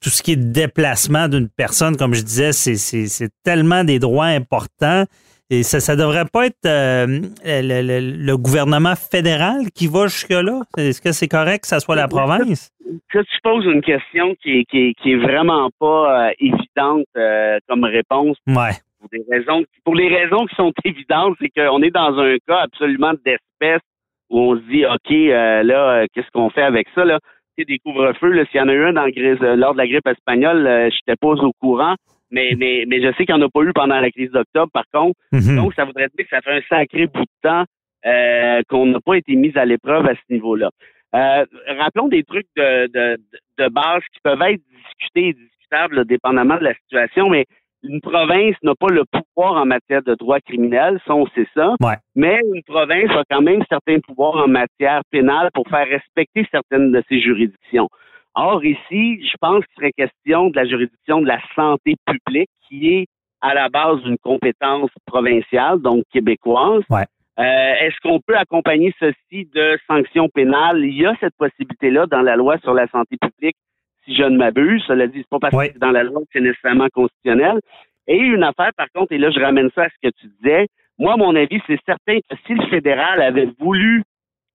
[0.00, 5.04] tout ce qui est déplacement d'une personne, comme je disais, c'est tellement des droits importants
[5.52, 7.06] et ça ne devrait pas être euh,
[7.44, 10.62] le, gouvernement fédéral qui va jusque-là?
[10.78, 12.70] Est-ce que c'est correct que ça soit la province?
[13.10, 17.84] Que tu poses une question qui est, qui est, vraiment pas euh, évidente euh, comme
[17.84, 18.38] réponse.
[18.46, 18.72] Ouais.
[18.98, 22.60] Pour, des raisons, pour les raisons qui sont évidentes, c'est qu'on est dans un cas
[22.60, 23.82] absolument d'espèce
[24.30, 27.04] où on se dit, OK, là, qu'est-ce qu'on fait avec ça?
[27.04, 27.18] Là?
[27.58, 29.06] des couvre-feux, s'il y en a eu un dans,
[29.54, 31.94] lors de la grippe espagnole, je n'étais pas au courant
[32.32, 34.70] mais, mais, mais je sais qu'il n'y en a pas eu pendant la crise d'octobre,
[34.72, 35.18] par contre.
[35.32, 35.56] Mhm.
[35.56, 37.64] Donc, ça voudrait dire que ça fait un sacré bout de temps
[38.06, 40.70] euh, qu'on n'a pas été mis à l'épreuve à ce niveau-là.
[41.14, 41.44] Euh,
[41.78, 43.18] rappelons des trucs de, de,
[43.58, 47.44] de base qui peuvent être discutés et discutables dépendamment de la situation, mais
[47.82, 51.74] une province n'a pas le pouvoir en matière de droit criminel, ça on sait ça,
[52.14, 56.92] mais une province a quand même certains pouvoirs en matière pénale pour faire respecter certaines
[56.92, 57.88] de ses juridictions.
[58.34, 62.94] Or, ici, je pense qu'il serait question de la juridiction de la santé publique, qui
[62.94, 63.06] est
[63.42, 66.82] à la base d'une compétence provinciale, donc québécoise.
[66.88, 67.04] Ouais.
[67.38, 70.84] Euh, Est-ce qu'on peut accompagner ceci de sanctions pénales?
[70.84, 73.56] Il y a cette possibilité-là dans la loi sur la santé publique,
[74.04, 74.82] si je ne m'abuse.
[74.86, 77.60] Cela dit, c'est pas parce que c'est dans la loi que c'est nécessairement constitutionnel.
[78.06, 80.66] Et une affaire, par contre, et là, je ramène ça à ce que tu disais.
[80.98, 84.02] Moi, mon avis, c'est certain que si le fédéral avait voulu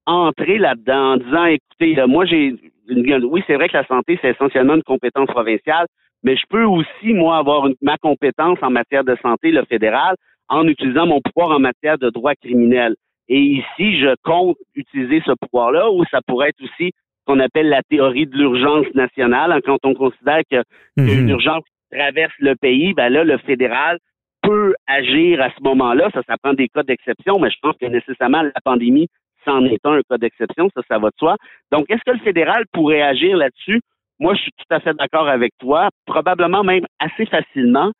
[0.05, 2.55] entrer là-dedans en disant, écoutez, moi, j'ai
[2.89, 5.87] oui, c'est vrai que la santé, c'est essentiellement une compétence provinciale,
[6.23, 10.15] mais je peux aussi, moi, avoir ma compétence en matière de santé, le fédéral,
[10.49, 12.95] en utilisant mon pouvoir en matière de droit criminel.
[13.29, 17.67] Et ici, je compte utiliser ce pouvoir-là, ou ça pourrait être aussi ce qu'on appelle
[17.67, 20.63] la théorie de l'urgence nationale, hein, quand on considère y a
[20.95, 21.29] une mhm.
[21.29, 23.99] urgence qui traverse le pays, ben là, le fédéral
[24.41, 26.09] peut agir à ce moment-là.
[26.13, 29.09] Ça, ça prend des cas d'exception, mais je pense que nécessairement la pandémie
[29.45, 31.35] c'en est un, cas d'exception, ça, ça va de soi.
[31.71, 33.81] Donc, est-ce que le fédéral pourrait agir là-dessus?
[34.19, 37.91] Moi, je suis tout à fait d'accord avec toi, probablement même assez facilement.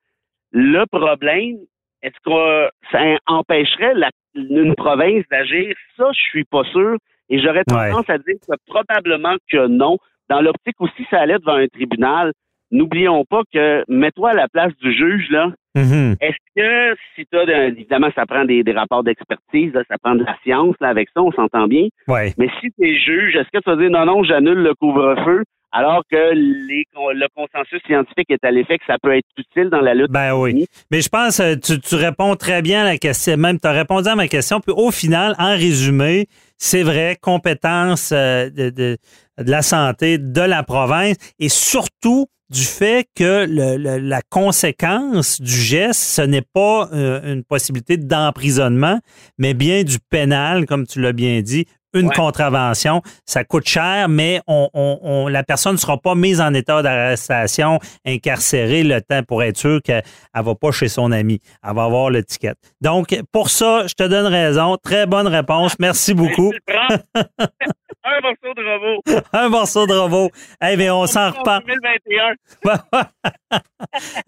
[0.52, 1.58] Le problème,
[2.02, 3.94] est-ce que ça empêcherait
[4.36, 5.76] une province d'agir?
[5.96, 6.98] Ça, je suis pas sûr.
[7.30, 9.98] Et j'aurais tendance à dire que probablement que non.
[10.30, 12.34] Dans l'optique aussi, ça allait devant un tribunal.
[12.72, 15.52] N'oublions pas que, mets-toi à la place du juge, là.
[15.78, 16.16] Mm-hmm.
[16.22, 20.36] Est-ce que si tu as, évidemment, ça prend des, rapports d'expertise, ça prend de la
[20.44, 21.88] science, là, avec ça, on s'entend bien.
[22.08, 22.34] Ouais.
[22.38, 25.44] Mais si tu es juge, est-ce que tu vas dire non, non, j'annule le couvre-feu?
[25.74, 29.82] alors que les, le consensus scientifique est à l'effet que ça peut être utile dans
[29.82, 30.10] la lutte?
[30.10, 30.66] Ben oui.
[30.92, 33.38] Mais je pense que tu, tu, réponds très bien à la question.
[33.38, 34.60] Même tu as répondu à ma question.
[34.60, 38.98] Puis au final, en résumé, c'est vrai, compétence euh, de, de,
[39.38, 45.52] de, la santé de la province et surtout du fait que le, la conséquence du
[45.52, 49.00] geste, ce n'est pas euh, une possibilité d'emprisonnement,
[49.38, 53.02] mais bien du pénal, comme tu l'as bien dit, une contravention.
[53.26, 58.84] Ça coûte cher, mais on, la personne ne sera pas mise en état d'arrestation, incarcérée
[58.84, 60.04] le temps pour être sûr qu'elle
[60.36, 61.40] ne va pas chez son ami.
[61.64, 62.58] Elle va avoir l'étiquette.
[62.82, 64.78] Donc, pour ça, je te donne raison.
[64.82, 65.78] Très bonne réponse.
[65.80, 66.54] Merci beaucoup.
[68.08, 69.02] Un morceau de robot.
[69.34, 70.32] Un morceau de robot.
[70.66, 71.64] Eh bien, on s'en reparle.
[71.68, 73.04] 2021.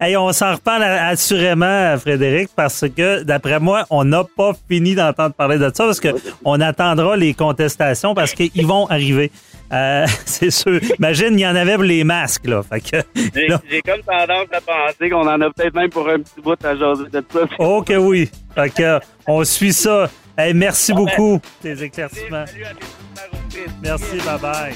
[0.00, 5.34] hey, on s'en reparle assurément, Frédéric, parce que, d'après moi, on n'a pas fini d'entendre
[5.34, 9.30] parler de ça, parce qu'on attendra les contestations, parce qu'ils vont arriver.
[9.72, 10.78] Euh, c'est sûr.
[10.98, 12.62] Imagine, il y en avait pour les masques, là.
[12.70, 16.76] J'ai comme tendance à penser qu'on en a peut-être même pour un petit bout à
[16.76, 17.40] jaser de ça.
[17.58, 18.30] Oh que oui.
[18.54, 20.10] Fait que, on suit ça.
[20.36, 22.44] Hey, merci beaucoup, tes éclaircissements.
[23.82, 24.74] Merci, bye bye.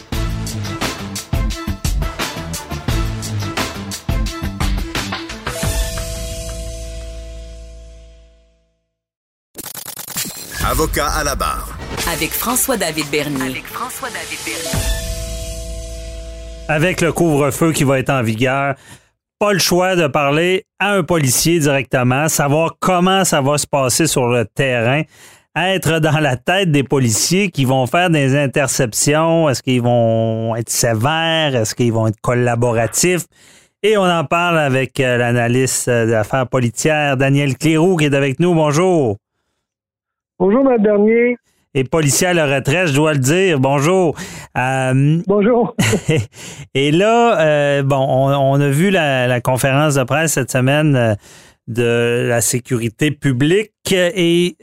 [10.67, 11.79] Avocat à la barre.
[12.13, 13.43] Avec François-David Bernier.
[13.43, 14.85] Avec François-David Bernier.
[16.69, 18.75] Avec le couvre-feu qui va être en vigueur,
[19.39, 24.07] pas le choix de parler à un policier directement, savoir comment ça va se passer
[24.07, 25.03] sur le terrain
[25.57, 29.49] être dans la tête des policiers qui vont faire des interceptions?
[29.49, 31.55] Est-ce qu'ils vont être sévères?
[31.55, 33.27] Est-ce qu'ils vont être collaboratifs?
[33.83, 38.55] Et on en parle avec euh, l'analyste d'affaires politières, Daniel Clérou, qui est avec nous.
[38.55, 39.19] Bonjour.
[40.39, 40.83] Bonjour, M.
[40.83, 41.37] Bernier.
[41.75, 43.61] Et policier à la retraite, je dois le dire.
[43.61, 44.17] Bonjour.
[44.57, 45.77] Euh, Bonjour.
[46.75, 51.17] et là, euh, bon, on, a vu la, la, conférence de presse cette semaine
[51.67, 54.57] de la sécurité publique et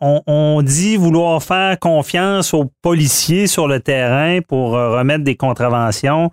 [0.00, 6.30] on, dit vouloir faire confiance aux policiers sur le terrain pour euh, remettre des contraventions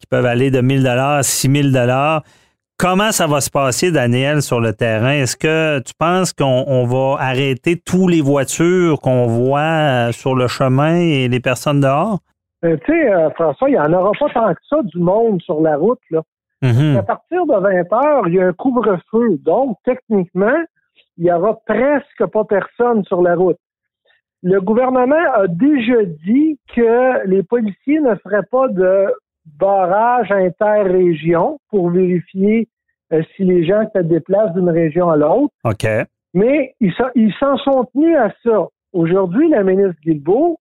[0.00, 2.22] qui peuvent aller de 1000 dollars à 6000 dollars.
[2.78, 5.12] Comment ça va se passer, Daniel, sur le terrain?
[5.12, 10.46] Est-ce que tu penses qu'on va arrêter toutes les voitures qu'on voit euh, sur le
[10.46, 12.18] chemin et les personnes dehors?
[12.64, 15.60] Euh, tu sais, François, il n'y en aura pas tant que ça du monde sur
[15.60, 16.00] la route.
[16.10, 16.22] Là.
[16.62, 16.98] Mm-hmm.
[16.98, 19.38] À partir de 20 heures, il y a un couvre-feu.
[19.44, 20.58] Donc, techniquement,
[21.16, 23.58] il n'y aura presque pas personne sur la route.
[24.42, 29.06] Le gouvernement a déjà dit que les policiers ne feraient pas de
[29.58, 32.68] barrage interrégion pour vérifier
[33.12, 35.54] euh, si les gens se déplacent d'une région à l'autre.
[35.64, 35.86] OK.
[36.34, 38.68] Mais ils s'en sont tenus à ça.
[38.92, 40.58] Aujourd'hui, la ministre Guilbeault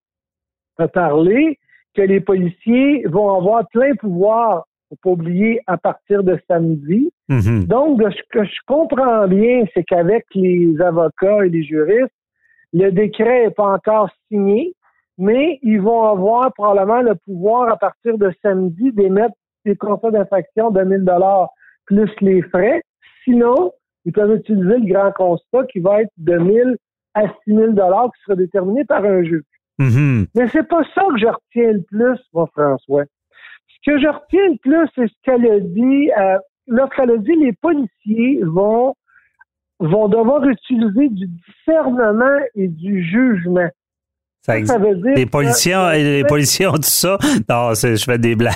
[0.77, 1.59] a parlé
[1.95, 7.11] que les policiers vont avoir plein pouvoir faut pas oublier, à partir de samedi.
[7.29, 7.67] Mm-hmm.
[7.67, 12.13] Donc, ce que je comprends bien, c'est qu'avec les avocats et les juristes,
[12.73, 14.75] le décret n'est pas encore signé,
[15.17, 20.71] mais ils vont avoir probablement le pouvoir à partir de samedi d'émettre des contrats d'infraction
[20.71, 21.49] de 1000 dollars
[21.85, 22.81] plus les frais.
[23.23, 23.71] Sinon,
[24.03, 26.77] ils peuvent utiliser le grand constat qui va être de 1000
[27.15, 29.43] à 6000 dollars qui sera déterminé par un juge.
[29.79, 30.27] Mm-hmm.
[30.35, 33.05] Mais c'est pas ça que je retiens le plus, moi, François.
[33.67, 36.11] Ce que je retiens le plus, c'est ce qu'elle a dit.
[36.17, 38.95] Euh, Lorsqu'elle a dit les policiers vont
[39.79, 43.69] vont devoir utiliser du discernement et du jugement.
[44.45, 47.17] Ça, veut dire les policiers, ont, les policiers ont dit ça?
[47.49, 48.53] Non, je fais des blagues.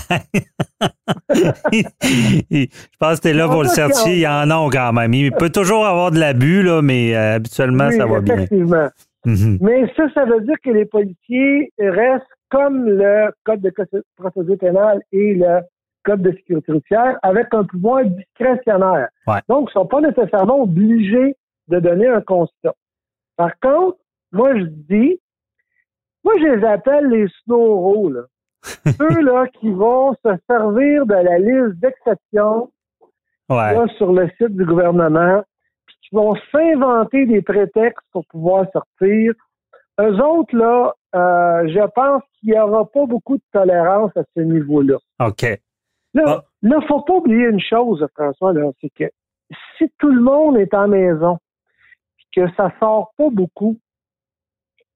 [1.33, 2.65] je
[2.99, 4.13] pense que tu es là pour le certifier.
[4.13, 5.13] Il y en a quand même.
[5.15, 8.35] Il peut toujours avoir de l'abus, là, mais euh, habituellement, ça va bien.
[8.35, 8.87] Effectivement.
[9.25, 9.57] Mhm.
[9.61, 13.73] Mais ça, ça veut dire que les policiers restent comme le Code de
[14.15, 15.61] procédure pénale et le
[16.03, 19.09] Code de sécurité routière, avec un pouvoir discrétionnaire.
[19.47, 21.35] Donc, ils ne sont pas nécessairement obligés
[21.67, 22.73] de donner un constat.
[23.35, 23.97] Par contre,
[24.31, 25.19] moi, je dis,
[26.23, 28.21] moi, je les appelle les snow là.
[28.97, 32.69] Ceux là qui vont se servir de la liste d'exception
[33.97, 35.43] sur le site du gouvernement,
[35.85, 39.33] puis qui vont s'inventer des prétextes pour pouvoir sortir.
[39.99, 44.41] Eux autres, là, euh, je pense qu'il n'y aura pas beaucoup de tolérance à ce
[44.41, 44.97] niveau-là.
[45.19, 45.45] OK.
[46.13, 49.11] Là, il ne faut pas oublier une chose, François, c'est que
[49.77, 51.37] si tout le monde est en maison,
[52.35, 53.77] que ça sort pas beaucoup,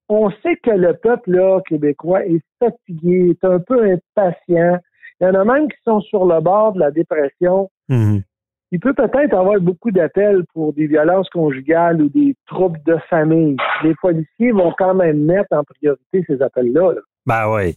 [0.09, 4.77] on sait que le peuple là, québécois est fatigué, est un peu impatient.
[5.19, 7.69] Il y en a même qui sont sur le bord de la dépression.
[7.89, 8.23] Mhm.
[8.71, 13.55] Il peut peut-être avoir beaucoup d'appels pour des violences conjugales ou des troubles de famille.
[13.83, 16.93] Les policiers vont quand même mettre en priorité ces appels-là.
[16.93, 17.01] là.
[17.25, 17.75] Ben oui.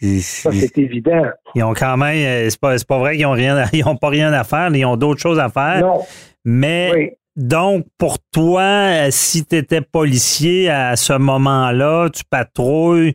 [0.00, 1.22] Ils, Ça, c'est évident.
[1.54, 2.16] ils ont quand même.
[2.46, 4.74] euh, C'est pas, pas vrai qu'ils ont rien, à- ils ont pas rien à faire,
[4.74, 5.80] ils ont d'autres choses à faire.
[5.80, 6.00] Non.
[6.44, 7.10] Mais Oui.
[7.34, 13.14] donc, pour toi, euh, si tu étais policier à ce moment-là, tu patrouilles,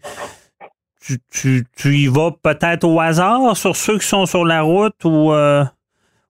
[1.02, 5.04] tu, tu, tu y vas peut-être au hasard sur ceux qui sont sur la route
[5.04, 5.63] ou, euh,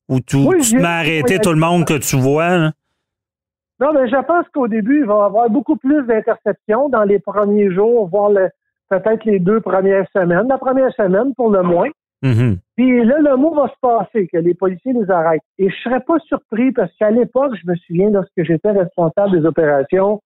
[0.10, 2.58] ou tu, Oui, tu te mets arrêter tout le monde que tu vois?
[2.58, 2.72] là?
[3.80, 7.20] Non, mais je pense qu'au début, il va y avoir beaucoup plus d'interceptions dans les
[7.20, 8.50] premiers jours, voire le-
[8.92, 10.48] peut-être les deux premières semaines.
[10.48, 11.90] La première semaine, pour le moins.
[12.24, 12.58] Mhm.
[12.76, 15.42] Puis là, le mot va se passer, que les policiers les arrêtent.
[15.58, 19.46] Et je serais pas surpris parce qu'à l'époque, je me souviens, lorsque j'étais responsable des
[19.48, 20.22] opérations,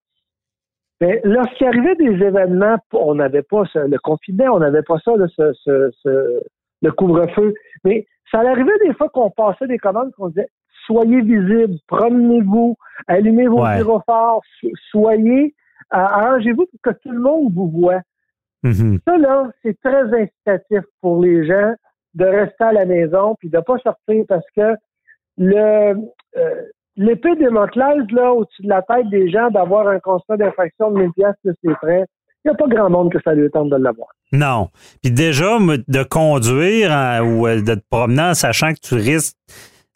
[1.00, 5.16] ben, lorsqu'il arrivait des événements, on n'avait pas ce- le confinement, on n'avait pas ça,
[5.16, 6.42] là, ce, ce- ce-
[6.82, 7.54] le couvre-feu.
[7.86, 10.48] Mais ça arrivait des fois qu'on passait des commandes qu'on disait
[10.88, 12.76] soyez visibles, promenez-vous,
[13.08, 13.78] allumez vos Ouais.
[13.78, 15.56] gyrophares, so- soyez,
[15.94, 18.02] euh, arrangez-vous pour que tout le monde vous voit.
[18.66, 19.00] Mhm.
[19.08, 21.74] Ça, là, c'est très incitatif pour les gens
[22.16, 24.76] de rester à la maison puis de pas sortir parce que
[25.38, 25.96] le
[26.38, 26.62] euh,
[26.98, 31.12] l'épée Démoclès, là, au-dessus de la tête des gens, d'avoir un constat d'infraction de 1000
[31.14, 32.06] piastres plus les frais,
[32.44, 34.08] il n'y a pas grand monde que ça lui tente de l'avoir.
[34.32, 34.70] Non.
[35.04, 39.38] Puis déjà, de conduire hein, ou euh, de te promener en sachant que tu risques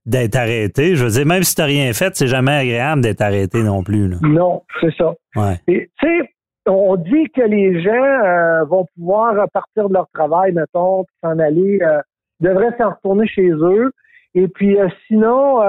[0.06, 3.22] d'être arrêté, je veux dire, même si tu n'as rien fait, c'est jamais agréable d'être
[3.22, 4.08] arrêté non plus.
[4.08, 4.18] Là.
[4.22, 5.14] Non, c'est ça.
[5.36, 5.60] Ouais.
[5.68, 6.34] Tu sais,
[6.70, 11.40] on dit que les gens euh, vont pouvoir partir de leur travail, mettons, puis s'en
[11.40, 12.02] aller, euh,
[12.40, 13.92] devraient s'en retourner chez eux.
[14.36, 15.62] Et puis, euh, sinon,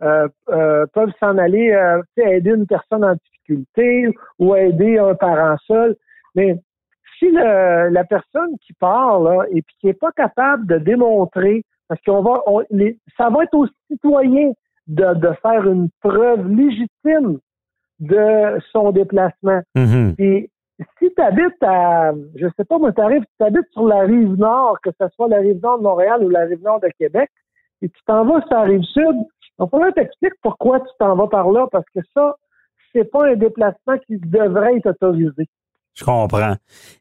[0.00, 1.76] peuvent s'en aller
[2.16, 5.96] aider une personne en difficulté ou aider un parent seul.
[6.34, 6.58] Mais
[7.18, 12.22] si la personne qui part là, et qui n'est pas capable de démontrer, parce qu'on
[12.22, 12.42] va,
[13.16, 14.52] ça va être aux citoyens
[14.88, 17.38] de faire une preuve légitime
[18.02, 19.62] de son déplacement.
[19.74, 20.14] Mhm.
[20.16, 20.50] Puis
[20.98, 24.76] si tu habites à, je sais pas, moi, t'arrives, tu habites sur la rive nord,
[24.82, 27.30] que ce soit la rive nord de Montréal ou la rive nord de Québec,
[27.80, 29.16] et tu t'en vas sur la rive sud,
[29.60, 32.34] il faudrait t'expliquer pourquoi tu t'en vas par là, parce que ça,
[32.92, 35.46] c'est pas un déplacement qui devrait être autorisé.
[35.94, 36.54] Je comprends.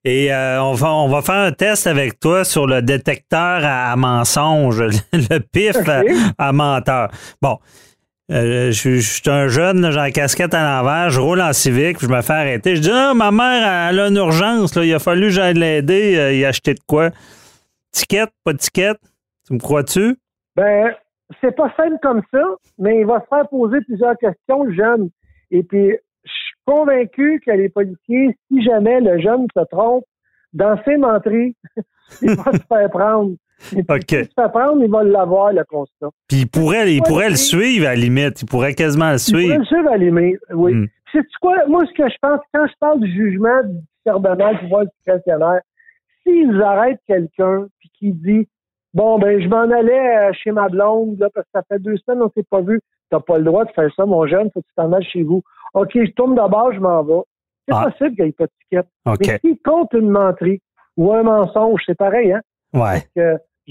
[0.04, 3.92] Et euh, on, va, on va faire un test avec toi sur le détecteur à,
[3.92, 4.82] à mensonge,
[5.14, 6.02] le pif à,
[6.38, 7.10] à menteur.
[7.42, 7.58] Bon.
[8.32, 12.08] Euh, je, suis un jeune, j'ai la casquette à l'envers, je roule en civique, puis
[12.08, 12.78] je me fais arrêter.
[12.78, 15.54] Je dis Ah, ma mère, elle a une urgence, là, il a fallu que j'aille
[15.54, 17.10] l'aider, euh, y acheter de quoi?
[17.92, 18.94] Ticket, pas de ticket?
[19.46, 20.16] Tu me crois-tu?
[20.56, 20.94] Ben,
[21.42, 22.42] c'est pas simple comme ça,
[22.78, 25.10] mais il va se faire poser plusieurs questions, le jeune.
[25.50, 30.06] Et puis, je suis convaincu que les policiers, si jamais le jeune se trompe
[30.54, 31.58] dans ses menteries,
[32.22, 33.32] il va se faire prendre.
[33.90, 34.08] OK.
[34.10, 36.08] Fait prendre, il va l'avoir, le constat.
[36.28, 38.42] Puis il pourrait, il pourrait le suivre à la limite.
[38.42, 39.58] Il pourrait quasiment le Il pourrait suivre.
[39.60, 40.74] le suivre à la limite, oui.
[40.74, 40.88] Hmm.
[41.12, 41.66] C'est quoi?
[41.68, 45.60] Moi, ce que je pense, quand je parle du jugement du discernement du pouvoir discrétionnaire,
[46.24, 48.48] s'ils arrêtent quelqu'un puis qui dit
[48.94, 51.96] Bon, ben, je m'en allais euh, chez ma blonde, là, parce que ça fait deux
[51.98, 52.82] semaines, on s'est pas vu.
[53.10, 55.24] T'as pas le droit de faire ça, mon jeune, faut que tu t'en ailles chez
[55.24, 55.42] vous.
[55.74, 57.22] OK, je tourne d'abord, je m'en vais.
[57.68, 57.86] C'est Ah.
[57.90, 58.88] possible qu'il n'y ait pas de ticket.
[59.06, 60.62] Mais s'il compte une menterie
[60.98, 62.42] ou un mensonge, c'est pareil, hein?
[62.74, 63.02] Ouais.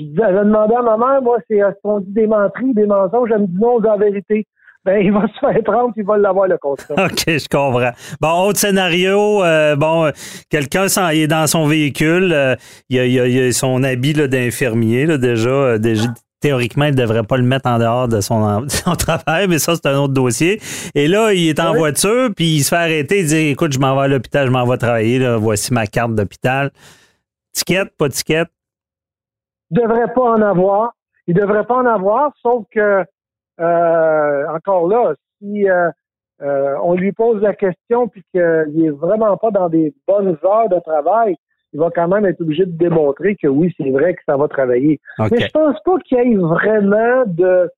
[0.00, 3.30] Je je demandais à ma mère, moi, c'est est-ce qu'on dit des menteries, des mensonges,
[3.32, 4.46] elle me dit non, c'est la vérité.
[4.84, 6.94] Ben, il va se faire prendre, puis il va l'avoir le constat.
[7.04, 7.90] OK, je comprends.
[8.20, 10.10] Bon, autre scénario, euh, bon, euh,
[10.48, 12.56] quelqu'un est dans son véhicule, euh,
[12.88, 16.04] il, a, il a- il a son habit d'infirmier, déjà, euh, déjà,
[16.40, 19.48] théoriquement, il ne devrait pas le mettre en dehors de son, en- de son travail,
[19.48, 20.58] mais ça, c'est un autre dossier.
[20.94, 21.78] Et là, il est en Oui.
[21.80, 24.50] voiture, puis il se fait arrêter, il dit, écoute, je m'en vais à l'hôpital, je
[24.50, 26.70] m'en vais travailler, là, voici ma carte d'hôpital.
[27.52, 28.44] Ticket, pas de ticket?
[29.70, 30.92] Il devrait pas en avoir.
[31.26, 33.04] Il devrait pas en avoir, sauf que,
[33.60, 35.90] euh, encore là, si euh,
[36.42, 40.68] euh, on lui pose la question puis qu'il est vraiment pas dans des bonnes heures
[40.68, 41.36] de travail,
[41.72, 44.48] il va quand même être obligé de démontrer que oui, c'est vrai que ça va
[44.48, 44.98] travailler.
[45.18, 47.70] Mais je pense pas qu'il y ait vraiment de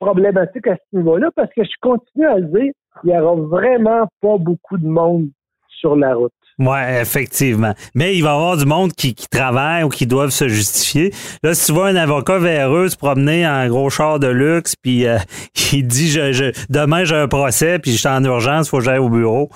[0.00, 2.72] problématique à ce niveau-là parce que je continue à le dire,
[3.02, 5.28] il y aura vraiment pas beaucoup de monde
[5.68, 6.32] sur la route.
[6.58, 7.74] Oui, effectivement.
[7.96, 11.10] Mais il va y avoir du monde qui, qui travaille ou qui doivent se justifier.
[11.42, 15.06] Là, si tu vois un avocat véreux se promener en gros char de luxe, puis
[15.06, 15.18] euh,
[15.72, 18.78] il dit je, je- demain j'ai un procès, puis je suis en urgence, il faut
[18.78, 19.48] que j'aille au bureau.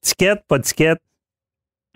[0.00, 0.94] Ticket, pas de ticket?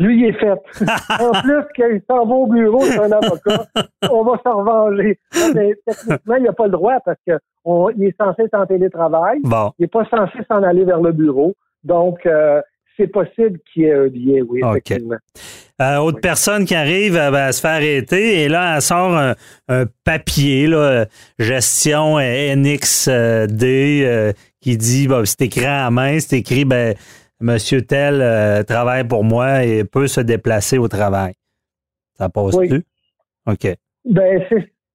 [0.00, 0.50] Lui, il est fait.
[1.22, 3.64] en plus, qu'il s'en va au bureau, c'est un avocat,
[4.11, 5.18] on va s'en revenger.
[5.54, 9.38] Mais techniquement, il n'a pas le droit parce qu'il est censé être en télétravail.
[9.42, 9.72] Bon.
[9.78, 11.54] Il n'est pas censé s'en aller vers le bureau.
[11.82, 12.61] Donc, euh,
[12.99, 15.16] c'est possible qu'il y ait un biais, oui, effectivement.
[15.80, 20.66] Euh, autre personne qui arrive à se faire arrêter et là, elle sort un, papier,
[20.66, 21.07] là,
[21.38, 26.94] gestion NXD, euh, qui dit, bah, c'est écrit à main, c'est écrit, ben,
[27.40, 31.34] Monsieur tel euh, travaille pour moi et peut se déplacer au travail.
[32.16, 32.84] Ça passe plus?
[33.46, 33.76] OK.
[34.05, 34.42] Ben,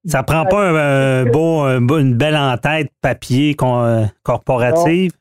[0.06, 3.56] ça prend pas un, beau, une belle en-tête papier
[4.24, 5.12] corporative?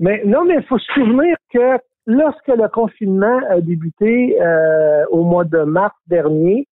[0.00, 5.22] Mais non, mais il faut se souvenir que lorsque le confinement a débuté euh, au
[5.24, 6.66] mois de mars dernier,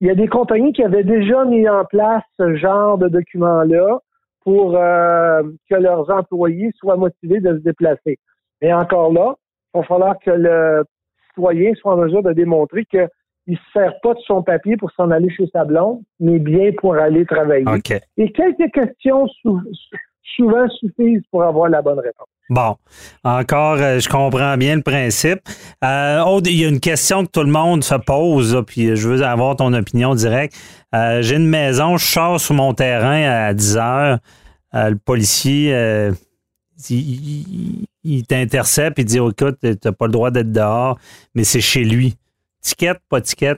[0.00, 3.98] il y a des compagnies qui avaient déjà mis en place ce genre de document-là
[4.44, 8.18] pour euh, que leurs employés soient motivés de se déplacer.
[8.60, 9.34] Et encore là,
[9.74, 10.84] il va falloir que le
[11.28, 13.08] citoyen soit en mesure de démontrer qu'il
[13.48, 16.70] ne se sert pas de son papier pour s'en aller chez sa blonde, mais bien
[16.78, 17.64] pour aller travailler.
[18.16, 19.26] Et quelques questions
[20.36, 22.28] souvent suffisent pour avoir la bonne réponse.
[22.50, 22.76] Bon,
[23.24, 25.40] encore, euh, je comprends bien le principe.
[25.84, 29.22] Euh, il y a une question que tout le monde se pose, puis je veux
[29.22, 30.54] avoir ton opinion directe.
[30.94, 34.18] Euh, j'ai une maison, je sors sur mon terrain à 10 heures.
[34.72, 35.74] le policier,
[36.88, 40.98] il, t'intercepte, il dit oh, écoute, tu n'as pas le droit d'être dehors,
[41.34, 42.16] mais c'est chez lui.
[42.62, 43.56] Ticket, pas ticket?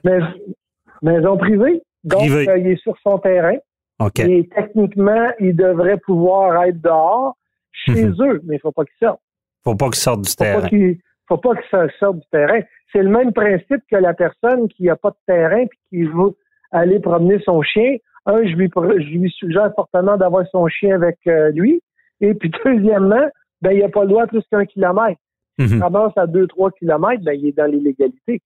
[1.01, 1.81] maison privée.
[2.03, 3.57] Donc, il est sur son terrain.
[4.01, 4.19] OK.
[4.21, 7.37] Et techniquement, il devrait pouvoir être dehors
[7.85, 8.15] chez mhm.
[8.21, 9.21] eux, mais il ne faut pas qu'ils sortent.
[9.67, 10.69] Il ne faut pas qu'ils sortent du terrain.
[10.73, 10.95] Il ne
[11.29, 12.61] faut pas qu'ils sortent du terrain.
[12.93, 16.37] C'est le même principe que la personne qui n'a pas de terrain et qui veut
[16.73, 17.97] aller promener son chien.
[18.27, 21.83] Un, je lui, je lui suggère fortement d'avoir son chien avec euh, lui.
[22.21, 23.27] Et puis, deuxièmement,
[23.63, 25.21] ben, il n'a pas le droit plus qu'un kilomètre.
[25.59, 25.83] Mm
[26.17, 28.41] à deux, trois kilomètres, ben, il est dans l'illégalité.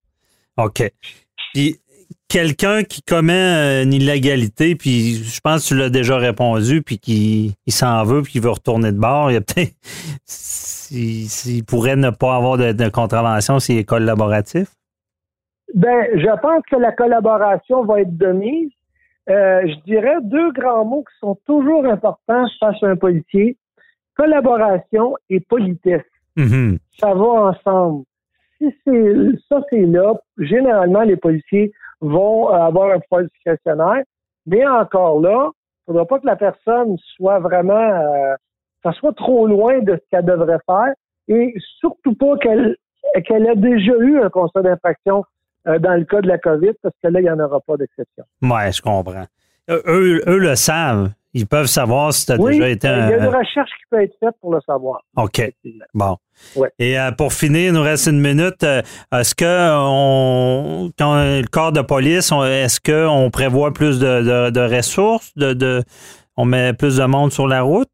[0.57, 0.91] OK.
[1.53, 1.79] Puis,
[2.29, 6.99] quelqu'un qui commet euh, une illégalité, puis je pense que tu l'as déjà répondu, puis
[6.99, 9.41] qui il s'en veut, puis qui veut retourner de bord, il
[11.67, 14.67] pourrait ne pas avoir de, contravention s'il est collaboratif?
[15.73, 18.69] Ben, je pense que la collaboration va être de mise.
[19.29, 23.57] Euh, je dirais deux grands mots qui sont toujours importants face à un policier
[24.15, 26.05] collaboration et politesse.
[26.37, 26.77] Mm-hmm.
[26.99, 28.05] Ça va ensemble.
[28.57, 29.13] Si c'est
[29.49, 34.03] ça, c'est là, généralement, les policiers vont euh, avoir un pouvoir discrétionnaire.
[34.45, 35.49] Mais encore là,
[35.87, 38.35] il ne faudra pas que la personne soit vraiment, euh,
[38.83, 40.93] ça soit trop loin de ce qu'elle devrait faire
[41.27, 42.75] et surtout pas qu'elle
[43.27, 45.23] qu'elle ait déjà eu un constat d'infraction
[45.67, 47.77] euh, dans le cas de la COVID, parce que là, il n'y en aura pas
[47.77, 48.23] d'exception.
[48.41, 49.25] Oui, je comprends.
[49.69, 51.11] Eux, eux le savent.
[51.37, 53.09] Ils peuvent savoir si tu as déjà été un.
[53.09, 55.01] Il y a une recherche qui peut être faite pour le savoir.
[55.17, 55.41] OK.
[55.93, 56.15] Bon.
[56.79, 58.63] Et euh, pour finir, il nous reste une minute.
[58.63, 58.81] Euh,
[59.11, 65.35] est-ce que on, quand le corps de police, est-ce qu'on prévoit plus de, ressources?
[65.35, 65.83] De,
[66.37, 67.89] on met plus de monde sur la route?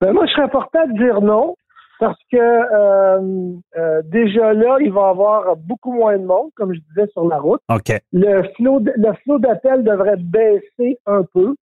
[0.00, 1.54] Ben moi, je serais porté à dire non.
[2.00, 6.80] Parce que euh, déjà là, il va y avoir beaucoup moins de monde, comme je
[6.80, 7.60] disais, sur la route.
[7.68, 7.96] OK.
[8.12, 11.54] Le flot, le flot d'appels devrait baisser un peu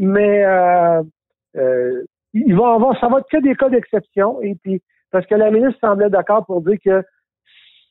[0.00, 1.02] mais euh,
[1.56, 4.40] euh, il va avoir, ça va être que des cas d'exception.
[4.40, 7.02] Et puis, parce que la ministre semblait d'accord pour dire que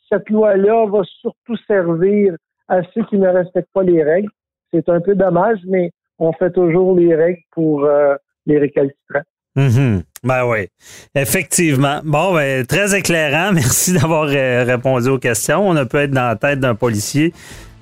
[0.10, 2.36] cette loi-là va surtout servir
[2.68, 4.30] à ceux qui ne respectent pas les règles.
[4.74, 9.22] C'est un peu dommage, mais on fait toujours les règles pour euh, les récalcitrants.
[9.56, 10.68] Mm Ben oui,
[11.16, 12.00] effectivement.
[12.04, 13.52] Bon, ben, très éclairant.
[13.54, 15.68] Merci d'avoir répondu aux questions.
[15.68, 17.34] On a pu être dans la tête d'un policier.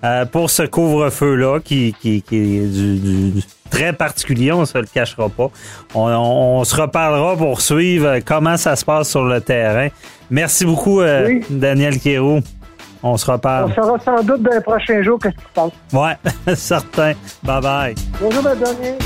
[0.03, 5.29] Euh, pour ce couvre-feu-là, qui, qui, est du, très particulier, on ne se le cachera
[5.29, 5.49] pas.
[5.93, 9.89] On, se reparlera pour suivre comment ça se passe sur le terrain.
[10.29, 12.41] Merci beaucoup, euh, Daniel Kérou.
[13.03, 13.71] On se reparle.
[13.71, 15.71] On saura sans doute dans les prochains jours qu'est-ce qui se passe.
[15.93, 17.13] Ouais, certain.
[17.43, 17.95] Bye bye.
[18.19, 18.97] Bonjour, Daniel.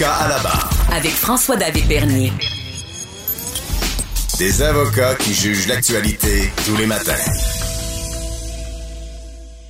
[0.00, 0.70] Avocat à la barre.
[0.96, 2.32] Avec François-David Bernier.
[4.38, 7.12] Des avocats qui jugent l'actualité tous les matins.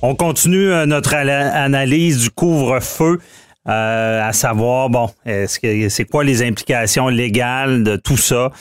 [0.01, 3.19] On continue euh, notre analyse du couvre-feu.
[3.67, 8.51] Euh, à savoir, bon, est-ce que c'est quoi les implications légales de tout ça?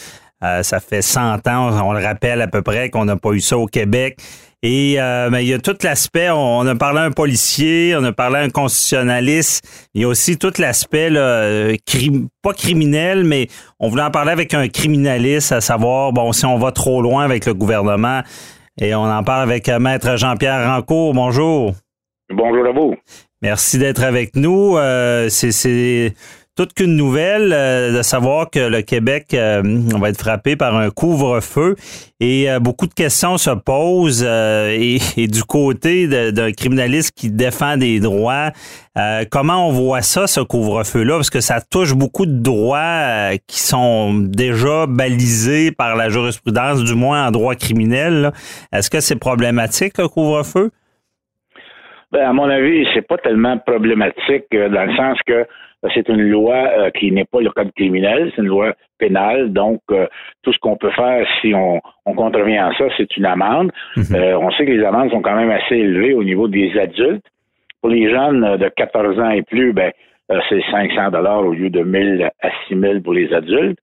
[0.42, 3.40] Euh, ça fait 100 ans, on le rappelle à peu près, qu'on n'a pas eu
[3.40, 4.18] ça au Québec.
[4.62, 8.12] Et euh, il y a tout l'aspect, on, a parlé à un policier, on a
[8.12, 11.74] parlé à un constitutionnaliste, il y a aussi tout l'aspect, euh,
[12.42, 13.46] pas criminel, mais
[13.78, 17.24] on voulait en parler avec un criminaliste, à savoir, bon, si on va trop loin
[17.24, 18.20] avec le gouvernement,
[18.78, 21.14] Et on en parle avec Maître Jean-Pierre Rancourt.
[21.14, 21.72] Bonjour.
[22.30, 22.94] Bonjour à vous.
[23.40, 24.76] Merci d'être avec nous.
[25.30, 26.14] c'est
[26.56, 29.62] toute qu'une nouvelle euh, de savoir que le Québec euh,
[29.98, 31.76] va être frappé par un couvre-feu
[32.20, 38.00] et euh, beaucoup de questions se posent et, du côté d'un criminaliste qui défend des
[38.00, 38.50] droits,
[39.30, 41.14] comment on voit ça, ce couvre-feu-là?
[41.14, 46.94] Parce que ça touche beaucoup de droits qui sont déjà balisés par la jurisprudence, du
[46.94, 48.32] moins en droit criminel.
[48.72, 50.70] Est-ce que c'est problématique, le couvre-feu?
[52.12, 55.46] Ben, à mon avis, c'est pas tellement problématique dans le sens que
[55.94, 59.52] c'est une loi euh, qui n'est pas le code criminel, c'est une loi pénale.
[59.52, 60.06] Donc, euh,
[60.42, 61.80] tout ce qu'on peut faire si on,
[62.14, 63.72] contrevient à ça, c'est une amende.
[63.96, 64.14] Mhm.
[64.14, 67.24] Euh, on sait que les amendes sont quand même assez élevées au niveau des adultes.
[67.80, 69.90] Pour les jeunes de 14 ans et plus, ben,
[70.48, 73.78] c'est 500 dollars au lieu de 1000 à 6000 pour les adultes.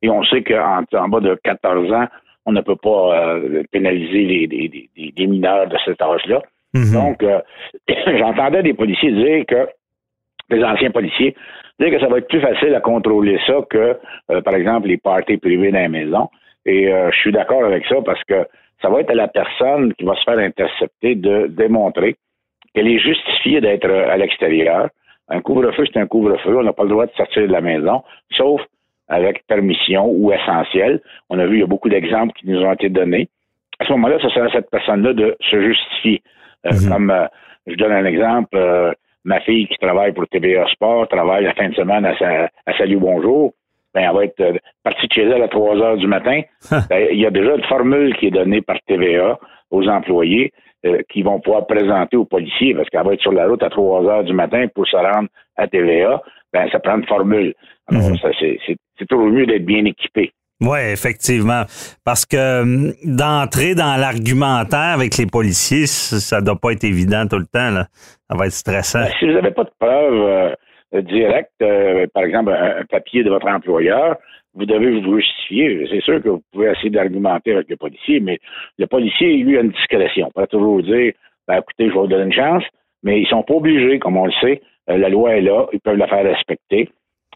[0.00, 2.06] Et on sait qu'en en bas de 14 ans,
[2.46, 3.38] on ne peut pas
[3.70, 6.40] pénaliser les, les, mineurs de cet âge-là.
[6.72, 6.92] Mhm.
[6.94, 7.24] Donc,
[8.18, 9.68] j'entendais des policiers dire que
[10.50, 11.34] les anciens policiers,
[11.80, 13.96] dire que ça va être plus facile à contrôler ça que,
[14.30, 16.28] euh, par exemple, les parties privées dans la maison.
[16.64, 18.46] Et euh, je suis d'accord avec ça parce que
[18.80, 22.16] ça va être à la personne qui va se faire intercepter de démontrer
[22.74, 24.88] qu'elle est justifiée d'être euh, à l'extérieur.
[25.28, 26.56] Un couvre-feu, c'est un couvre-feu.
[26.56, 28.60] On n'a pas le droit de sortir de la maison, sauf
[29.08, 31.00] avec permission ou essentiel.
[31.30, 33.28] On a vu, il y a beaucoup d'exemples qui nous ont été donnés.
[33.78, 36.22] À ce moment-là, ça sera à cette personne-là de se justifier.
[36.64, 36.88] Mm-hmm.
[36.88, 37.28] Comme,
[37.66, 38.56] je donne un exemple,
[39.24, 42.76] ma fille qui travaille pour TVA Sport travaille la fin de semaine à, sa, à
[42.78, 43.52] Salut Bonjour,
[43.94, 46.40] ben, elle va être euh, partie de chez elle à 3 heures du matin.
[46.88, 49.38] Ben, il y a déjà une formule qui est donnée par TVA
[49.70, 50.52] aux employés
[50.86, 53.70] euh, qui vont pouvoir présenter aux policiers parce qu'elle va être sur la route à
[53.70, 56.22] 3 heures du matin pour se rendre à TVA.
[56.52, 57.54] Ben, ça prend une formule.
[57.88, 58.16] Alors, mhm.
[58.98, 60.32] c'est toujours mieux d'être bien équipé.
[60.62, 61.62] Oui, effectivement.
[62.04, 67.26] Parce que hum, d'entrer dans l'argumentaire avec les policiers, ça ne doit pas être évident
[67.28, 67.70] tout le temps.
[67.70, 67.86] Là.
[68.30, 69.00] Ça va être stressant.
[69.00, 70.54] Ben, si vous n'avez pas de preuves
[70.94, 74.16] euh, directes, euh, par exemple un, papier de votre employeur,
[74.54, 75.86] vous devez vous justifier.
[75.90, 78.38] C'est sûr que vous pouvez essayer d'argumenter avec le policier, mais
[78.78, 80.28] le policier, lui, a une discrétion.
[80.28, 81.12] On peut toujours dire,
[81.48, 82.62] ben, écoutez, je vais vous donner une chance,
[83.02, 84.60] mais ils sont pas obligés, comme on le sait.
[84.90, 86.90] Euh, la loi est là, ils peuvent la faire respecter.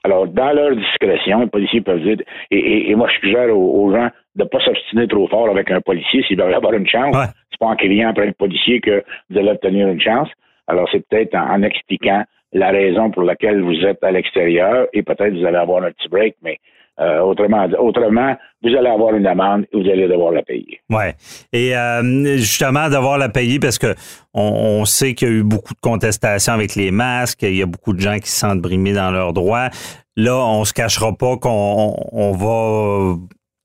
[0.06, 2.18] Alors, dans leur discrétion, les policiers peuvent dire,
[2.52, 6.22] et, moi, je suggère aux, gens de ne pas s'obstiner trop fort avec un policier
[6.22, 7.16] s'ils veulent avoir une chance.
[7.50, 10.28] C'est pas en criant après le policier que vous allez obtenir une chance.
[10.68, 15.34] Alors, c'est peut-être en, expliquant la raison pour laquelle vous êtes à l'extérieur et peut-être
[15.34, 16.58] vous allez avoir un petit break, mais
[16.98, 20.80] euh, autrement, autrement, vous allez avoir une amende et vous allez devoir la payer.
[20.88, 21.14] Ouais.
[21.52, 23.94] Et euh, justement, devoir la payer parce que
[24.32, 27.42] on, sait qu'il y a eu beaucoup de contestations avec les masques.
[27.42, 29.68] Il y a beaucoup de gens qui se sentent brimés dans leurs droits.
[30.16, 33.16] Là, on se cachera pas qu'on on va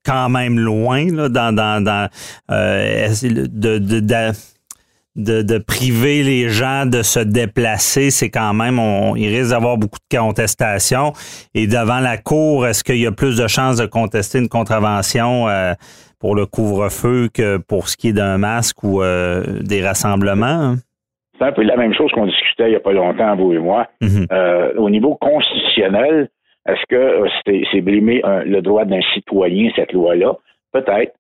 [0.06, 2.10] quand même loin là, dans, dans, dans
[2.52, 4.32] euh, de, de, de
[5.16, 10.00] de, priver les gens de se déplacer, c'est quand même, on, il risque d'avoir beaucoup
[10.00, 11.14] de contestations.
[11.54, 15.48] Et devant la cour, est-ce qu'il y a plus de chances de contester une contravention
[15.48, 15.74] euh,
[16.20, 20.76] pour le couvre-feu que pour ce qui est d'un masque ou euh, des rassemblements?
[21.38, 23.60] C'est un peu la même chose qu'on discutait il n'y a pas longtemps, vous et
[23.60, 23.88] moi.
[24.02, 24.28] Mm-hmm.
[24.32, 26.30] Euh, au niveau constitutionnel,
[26.68, 27.28] est-ce que
[27.72, 30.34] c'est brimer le droit d'un citoyen, cette loi-là?
[30.72, 31.14] Peut-être.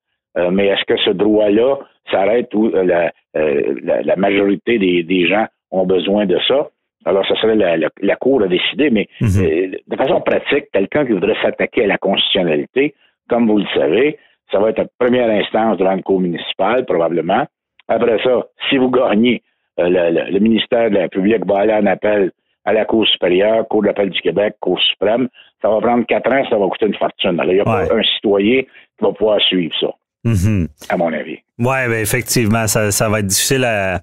[0.51, 1.77] mais est-ce que ce droit-là
[2.11, 6.69] s'arrête où euh, la, majorité des, gens ont besoin de ça.
[7.05, 9.29] Alors, ça serait la, Cour à décider, mais mhm.
[9.43, 12.93] euh, de façon pratique, quelqu'un qui voudrait s'attaquer à la constitutionnalité,
[13.27, 14.17] comme vous le savez,
[14.51, 17.45] ça va être à première instance devant une Cour municipale, probablement.
[17.87, 19.41] Après ça, si vous gagnez,
[19.79, 22.31] euh, le, ministère de la République va aller en appel
[22.65, 25.29] à la Cour supérieure, Cour d'appel du Québec, Cour suprême.
[25.61, 27.39] Ça va prendre quatre ans, ça va coûter une fortune.
[27.39, 29.87] Alors, il n'y a pas un citoyen qui va pouvoir suivre ça.
[30.23, 30.67] Mhm.
[30.89, 31.39] À mon avis.
[31.57, 34.01] Oui, ben effectivement, ça, va être difficile à,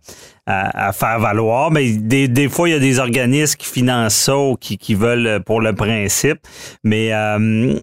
[0.93, 1.71] faire valoir.
[1.71, 5.61] Mais des, fois, il y a des organismes qui financent ça ou qui, veulent pour
[5.61, 6.39] le principe.
[6.85, 7.79] Mais euh,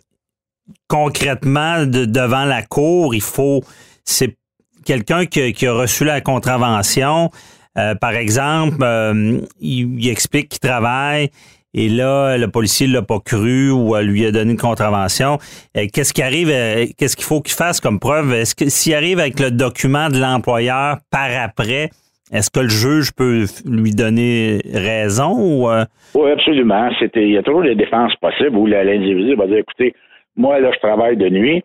[0.87, 3.63] concrètement, devant la cour, il faut.
[4.03, 4.37] C'est
[4.85, 7.31] quelqu'un qui, a reçu la contravention.
[7.77, 11.29] Euh, par exemple, euh, il, il, explique qu'il travaille
[11.77, 15.39] et là, le policier l'a pas cru ou lui a donné une contravention.
[15.75, 16.49] Euh, qu'est-ce qui arrive?
[16.49, 18.33] Euh, qu'est-ce qu'il faut qu'il fasse comme preuve?
[18.33, 21.89] Est-ce que s'il arrive avec le document de l'employeur par après,
[22.31, 25.83] est-ce que le juge peut lui donner raison ou euh?
[26.15, 26.89] Oui, absolument.
[26.97, 29.93] C'était, il y a toujours des défenses possibles où l'individu va dire écoutez,
[30.37, 31.61] moi là, je travaille de nuit.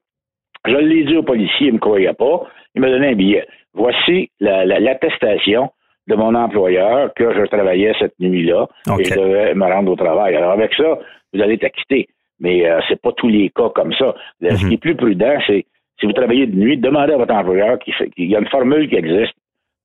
[0.66, 2.42] Je l'ai dit au policier, il ne me croyait pas.
[2.74, 3.46] Il m'a donné un billet.
[3.74, 5.70] Voici l'attestation
[6.10, 8.66] de mon employeur que je travaillais cette nuit-là
[8.98, 10.34] et je devais me rendre au travail.
[10.34, 10.98] Alors avec ça,
[11.32, 12.08] vous allez t'acquitter.
[12.40, 14.14] Mais euh, c'est pas tous les cas comme ça.
[14.42, 14.72] Ce qui mhm.
[14.72, 15.66] est plus prudent, c'est
[16.00, 18.96] Si vous travaillez de nuit, demandez à votre employeur qu'il y a une formule qui
[18.96, 19.34] existe,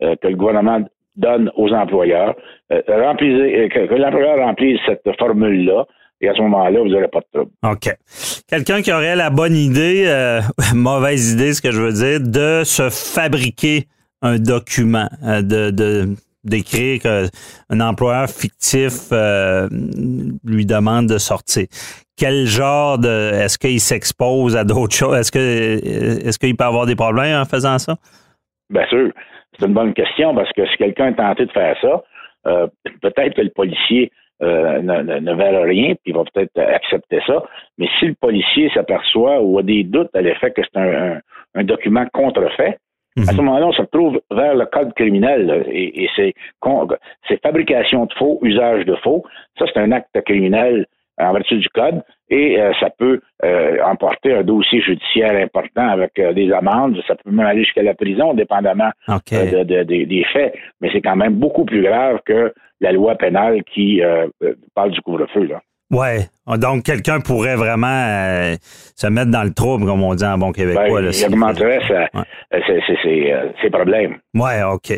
[0.02, 0.80] euh, que le gouvernement
[1.16, 2.36] donne aux employeurs.
[2.72, 5.86] Euh, remplissez, que, l'employeur remplisse cette formule-là.
[6.22, 7.52] Et à ce moment-là, vous n'aurez pas de trouble.
[7.64, 7.94] OK.
[8.48, 10.10] Quelqu'un qui aurait la bonne idée,
[10.74, 13.88] mauvaise idée, ce que je veux dire, de se fabriquer
[14.26, 16.16] un document, de, de
[16.46, 19.68] d'écrire qu'un employeur fictif euh,
[20.46, 21.66] lui demande de sortir.
[22.18, 25.18] Quel genre de est-ce qu'il s'expose à d'autres choses?
[25.18, 27.96] Est-ce que est-ce qu'il peut avoir des problèmes en faisant ça?
[28.70, 29.12] Bien sûr,
[29.60, 32.04] c'est une bonne question parce que si quelqu'un est tenté de faire ça,
[32.48, 32.68] euh,
[33.02, 34.12] peut-être que le policier
[34.42, 37.44] euh, ne, ne, rien, puis il va peut-être accepter ça.
[37.78, 42.06] Mais si le policier s'aperçoit ou a des doutes à l'effet que c'est un document
[42.14, 42.78] contrefait,
[43.18, 43.46] à ce mhm.
[43.46, 46.34] moment-là, on se retrouve vers le code criminel et, et c'est,
[47.42, 49.24] fabrication de faux, usage de faux.
[49.58, 50.86] Ça, c'est un acte criminel
[51.18, 56.18] en vertu du code et euh, ça peut euh, emporter un dossier judiciaire important avec
[56.20, 57.02] euh, des amendes.
[57.08, 58.92] Ça peut même aller jusqu'à la prison, dépendamment
[59.86, 60.56] des faits.
[60.82, 64.02] Mais c'est quand même beaucoup plus grave que la loi pénale qui
[64.74, 65.46] parle du couvre-feu.
[65.46, 65.62] Là.
[65.92, 66.28] Ouais.
[66.48, 68.56] Donc, quelqu'un pourrait vraiment euh,
[68.96, 71.02] se mettre dans le trouble, comme on dit en bon québécois.
[71.02, 72.06] Ben, il augmenterait euh,
[72.54, 74.18] euh, ses, problèmes.
[74.36, 74.94] Ouais, OK.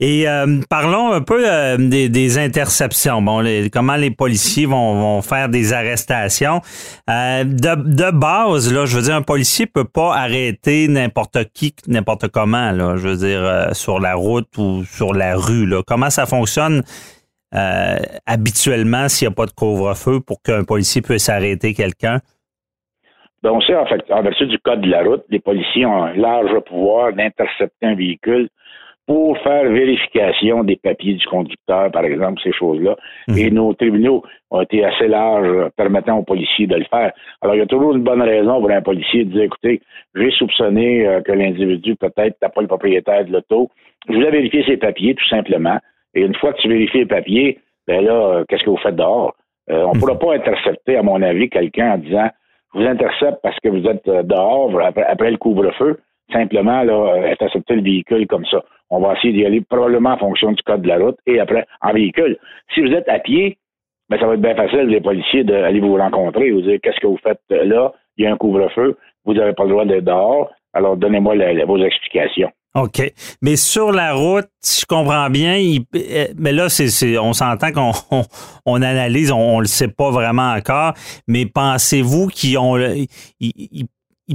[0.00, 0.26] Et
[0.68, 1.44] parlons un peu
[1.78, 3.22] des, interceptions.
[3.22, 6.60] Bon, comment les policiers vont, faire des arrestations.
[7.08, 12.70] de, base, là, je veux dire, un policier peut pas arrêter n'importe qui, n'importe comment,
[12.70, 15.66] là, je veux dire, sur la route ou sur la rue.
[15.66, 15.82] Là.
[15.86, 16.82] Comment ça fonctionne?
[17.54, 17.96] Euh,
[18.26, 22.18] habituellement s'il n'y a pas de couvre-feu pour qu'un policier puisse arrêter quelqu'un?
[23.42, 26.02] Ben, on sait, en fait, en vertu du code de la route, les policiers ont
[26.02, 28.48] un large pouvoir d'intercepter un véhicule
[29.06, 32.96] pour faire vérification des papiers du conducteur, par exemple, ces choses-là.
[33.28, 33.38] Mhm.
[33.38, 37.12] Et nos tribunaux ont été assez larges permettant aux policiers de le faire.
[37.42, 39.82] Alors, il y a toujours une bonne raison pour un policier de dire, écoutez,
[40.14, 43.70] j'ai soupçonné euh, que l'individu peut-être n'a pas le propriétaire de l'auto.
[44.08, 45.78] Je voulais vérifier ses papiers, tout simplement.
[46.14, 48.96] Et une fois que tu vérifies les papiers, ben là, euh, qu'est-ce que vous faites
[48.96, 49.34] dehors?
[49.70, 52.28] Euh, on ne pourra pas intercepter, à mon avis, quelqu'un en disant
[52.74, 56.00] je vous intercepte parce que vous êtes euh, dehors après, le couvre-feu.
[56.32, 58.62] Simplement, là, intercepter le véhicule comme ça.
[58.90, 61.66] On va essayer d'y aller probablement en fonction du code de la route et après
[61.82, 62.38] en véhicule.
[62.74, 63.58] Si vous êtes à pied,
[64.08, 67.00] ben, ça va être bien facile, les policiers, d'aller vous rencontrer et vous dire qu'est-ce
[67.00, 70.04] que vous faites là, il y a un couvre-feu, vous n'avez pas le droit d'être
[70.04, 71.34] dehors, alors donnez-moi
[71.66, 72.50] vos explications.
[72.74, 73.12] OK.
[73.40, 75.62] Mais sur la route, si je comprends bien,
[75.94, 77.92] euh, mais là, c'est, on s'entend qu'on
[78.66, 80.94] on, analyse, on, ne le sait pas vraiment encore,
[81.28, 82.76] mais pensez-vous qu'ils ont
[83.38, 83.86] ils,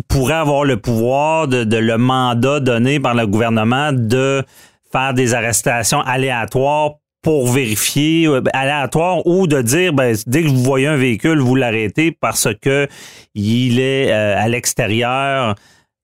[0.07, 4.43] pourraient avoir le pouvoir de, le mandat donné par le gouvernement de
[4.89, 10.63] faire des arrestations aléatoires pour vérifier euh, aléatoires ou de dire ben, dès que vous
[10.63, 12.87] voyez un véhicule, vous l'arrêtez parce que
[13.35, 15.55] il est euh, à l'extérieur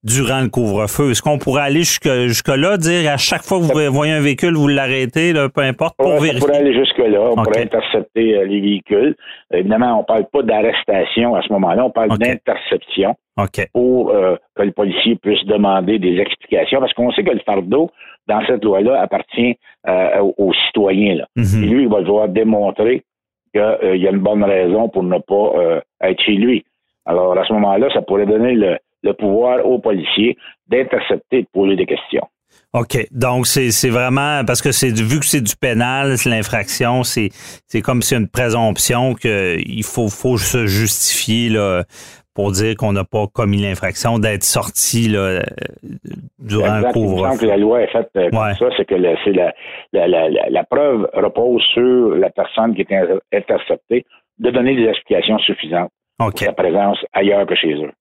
[0.05, 1.11] durant le couvre-feu?
[1.11, 4.53] Est-ce qu'on pourrait aller jusque, jusque-là, dire à chaque fois que vous voyez un véhicule,
[4.53, 6.37] vous l'arrêtez, peu importe, pour vérifier?
[6.37, 7.29] On pourrait aller jusque-là.
[7.31, 9.15] On pourrait intercepter euh, les véhicules.
[9.51, 11.85] Évidemment, on ne parle pas d'arrestation à ce moment-là.
[11.85, 13.15] On parle d'interception
[13.73, 16.79] pour euh, que le policier puisse demander des explications.
[16.79, 17.89] Parce qu'on sait que le fardeau,
[18.27, 21.15] dans cette loi-là, appartient euh, aux, citoyens.
[21.15, 21.27] Là.
[21.35, 21.63] Mhm.
[21.63, 23.03] Et lui, il va devoir démontrer
[23.53, 26.65] qu'il y a une bonne raison pour ne pas être chez lui.
[27.05, 30.37] Alors, à ce moment-là, ça pourrait donner le, le pouvoir aux policiers
[30.67, 32.27] d'intercepter et de poser des questions.
[32.73, 33.07] OK.
[33.11, 37.29] Donc, c'est vraiment parce que c'est vu que c'est du pénal, c'est l'infraction, c'est
[37.81, 41.83] comme si une présomption qu'il faut, faut se justifier là,
[42.35, 45.41] pour dire qu'on n'a pas commis l'infraction, d'être sorti là,
[46.37, 49.15] durant le couvre que la loi est faite euh, comme ça, c'est que la,
[49.93, 52.93] la, la, la, preuve repose sur la personne qui est
[53.33, 54.05] interceptée
[54.37, 57.91] de donner des explications suffisantes pour sa présence ailleurs que chez eux.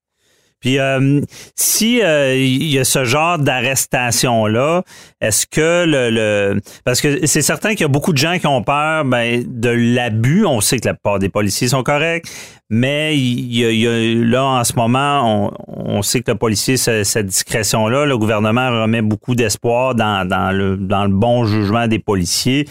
[0.60, 1.20] Puis euh,
[1.56, 4.82] si euh, il y a ce genre d'arrestation là,
[5.20, 8.62] est-ce que le, parce que c'est certain qu'il y a beaucoup de gens qui ont
[8.62, 10.46] peur ben, de l'abus.
[10.46, 12.26] On sait que la plupart des policiers sont corrects,
[12.70, 17.88] mais il y a, là en ce moment, on, sait que le policier cette discrétion
[17.88, 22.66] là, le gouvernement remet beaucoup d'espoir dans, dans le dans le bon jugement des policiers.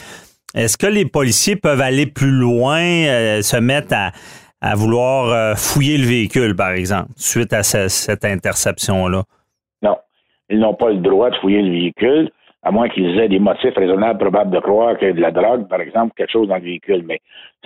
[0.56, 4.12] Est-ce que les policiers peuvent aller plus loin, euh, se mettre à
[4.64, 9.24] à vouloir euh, fouiller le véhicule, par exemple, suite à cette interception-là?
[9.82, 9.97] Non.
[10.49, 12.32] Ils n'ont pas le droit de fouiller le véhicule,
[12.64, 15.32] à moins qu'ils aient des motifs raisonnables probables de croire qu'il y a de la
[15.32, 17.03] drogue, par exemple, quelque chose dans le véhicule.
[17.05, 17.20] Mais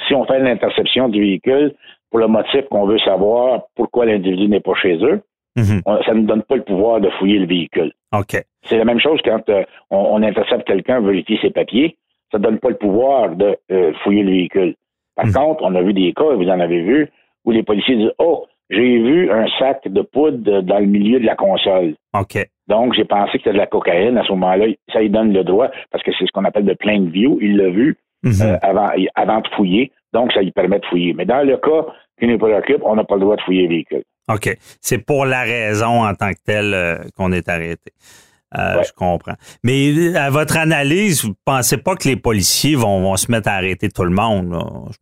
[0.07, 1.75] si on fait l'interception du véhicule
[2.09, 5.21] pour le motif qu'on veut savoir pourquoi l'individu n'est pas chez eux,
[5.55, 5.81] mhm.
[6.03, 7.91] ça ne donne pas le pouvoir de fouiller le véhicule.
[8.11, 8.43] OK.
[8.63, 11.95] C'est la même chose quand euh, on, intercepte quelqu'un, vérifier ses papiers,
[12.31, 14.75] ça ne donne pas le pouvoir de euh, fouiller le véhicule.
[15.18, 15.34] Par hmm.
[15.34, 17.09] contre, on a vu des cas, vous en avez vu,
[17.43, 21.26] où les policiers disent Oh, j'ai vu un sac de poudre dans le milieu de
[21.26, 21.95] la console.
[22.18, 22.47] OK.
[22.68, 24.18] Donc, j'ai pensé que c'était de la cocaïne.
[24.18, 26.74] À ce moment-là, ça lui donne le droit, parce que c'est ce qu'on appelle de
[26.74, 27.38] plain view.
[27.41, 28.41] Il l'a vu Mhm.
[28.41, 29.91] euh, avant, avant de fouiller.
[30.13, 31.13] Donc, ça lui permet de fouiller.
[31.13, 31.86] Mais dans le cas
[32.20, 34.03] qui nous préoccupe, on n'a pas le droit de fouiller le véhicule.
[34.30, 34.57] OK.
[34.82, 37.91] C'est pour la raison en tant que telle euh, qu'on est arrêté.
[38.57, 38.83] Euh, Ouais.
[38.85, 39.33] Je comprends.
[39.63, 43.53] Mais à votre analyse, vous pensez pas que les policiers vont, vont se mettre à
[43.55, 44.51] arrêter tout le monde?
[44.51, 44.59] là?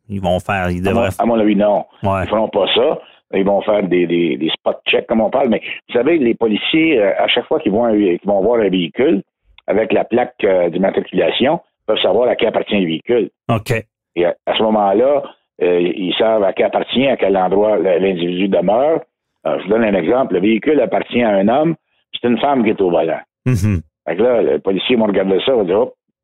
[0.10, 1.16] Ils vont faire, ils À mon, devraient.
[1.20, 1.86] à mon avis, non.
[2.04, 2.24] Ouais.
[2.24, 3.00] Ils feront pas ça.
[3.34, 5.50] Ils vont faire des, des, des spot checks, comme on parle.
[5.50, 7.86] Mais vous savez, les policiers, euh, à chaque fois qu'ils vont,
[8.24, 9.22] vont voir un véhicule
[9.68, 13.30] avec la plaque euh, d'immatriculation, peuvent savoir à qui appartient le véhicule.
[13.50, 13.74] OK.
[14.16, 15.24] Et à, à ce moment-là,
[15.62, 19.02] euh, ils savent à qui appartient, à quel endroit l'individu demeure.
[19.46, 20.34] Euh, je vous donne un exemple.
[20.36, 21.76] Le véhicule appartient à un homme,
[22.14, 23.20] c'est une femme qui est au volant.
[23.46, 23.82] Mhm.
[24.08, 25.80] Fait que là, le policier va regarder ça, va dire,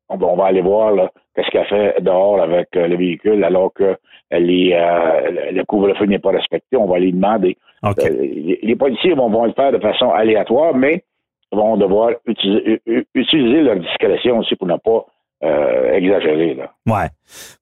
[0.08, 3.72] Hop, on, va- aller voir là, qu'est-ce qu'elle fait dehors avec euh, le véhicule alors
[3.72, 3.96] que
[4.30, 6.76] les, euh, le couvre-feu n'est pas respecté.
[6.76, 7.56] On va lui demander.
[7.84, 11.04] Euh, les, les policiers vont, vont le faire de façon aléatoire, mais
[11.50, 12.80] vont devoir utiliser,
[13.14, 15.04] utiliser leur discrétion aussi pour ne pas
[15.44, 16.54] euh, exagérer.
[16.54, 16.70] Là.
[16.86, 17.08] Ouais.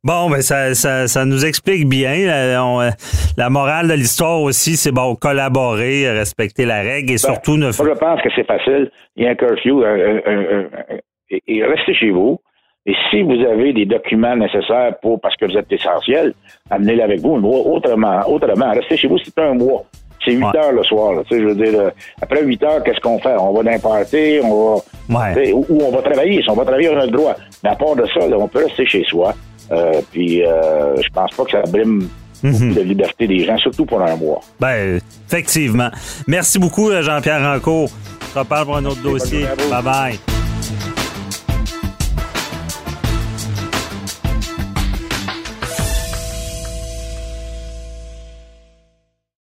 [0.05, 2.27] Bon, ben ça, ça, ça nous explique bien.
[2.27, 2.91] La, on, euh,
[3.37, 7.73] la morale de l'histoire aussi, c'est bon, collaborer, respecter la règle et surtout ne Moi,
[7.95, 8.91] je pense que c'est facile.
[9.17, 9.83] Il y a un curfew.
[9.85, 10.99] un- un- un- un-
[11.47, 12.39] et, restez chez vous.
[12.87, 16.33] Et si vous avez des documents nécessaires pour parce que vous êtes essentiel,
[16.71, 17.35] amenez-les avec vous.
[17.37, 19.85] Autrement, autrement, restez chez vous, c'est un mois.
[20.25, 20.59] C'est 8 Ouais.
[20.59, 21.13] heures le soir.
[21.15, 21.23] là.
[21.31, 21.91] Je veux dire, euh,
[22.21, 23.35] après 8 heures, qu'est-ce qu'on fait?
[23.39, 24.75] On va dans un party, on
[25.09, 25.35] va.
[25.35, 25.53] Ouais.
[25.53, 26.43] Ou, ou on va travailler.
[26.43, 27.35] Si on va travailler, on a le droit.
[27.65, 29.35] Mais à part de ça, là, on peut rester chez soi.
[29.73, 32.09] Euh, puis euh, je pense pas que ça brime
[32.43, 32.75] Mhm.
[32.75, 34.41] la liberté des gens, surtout pour un mois.
[34.59, 34.99] Ben,
[35.29, 35.91] effectivement.
[36.27, 37.91] Merci beaucoup, Jean-Pierre Rancourt.
[38.23, 39.45] On se reparle pour un autre dossier.
[39.71, 40.90] bonne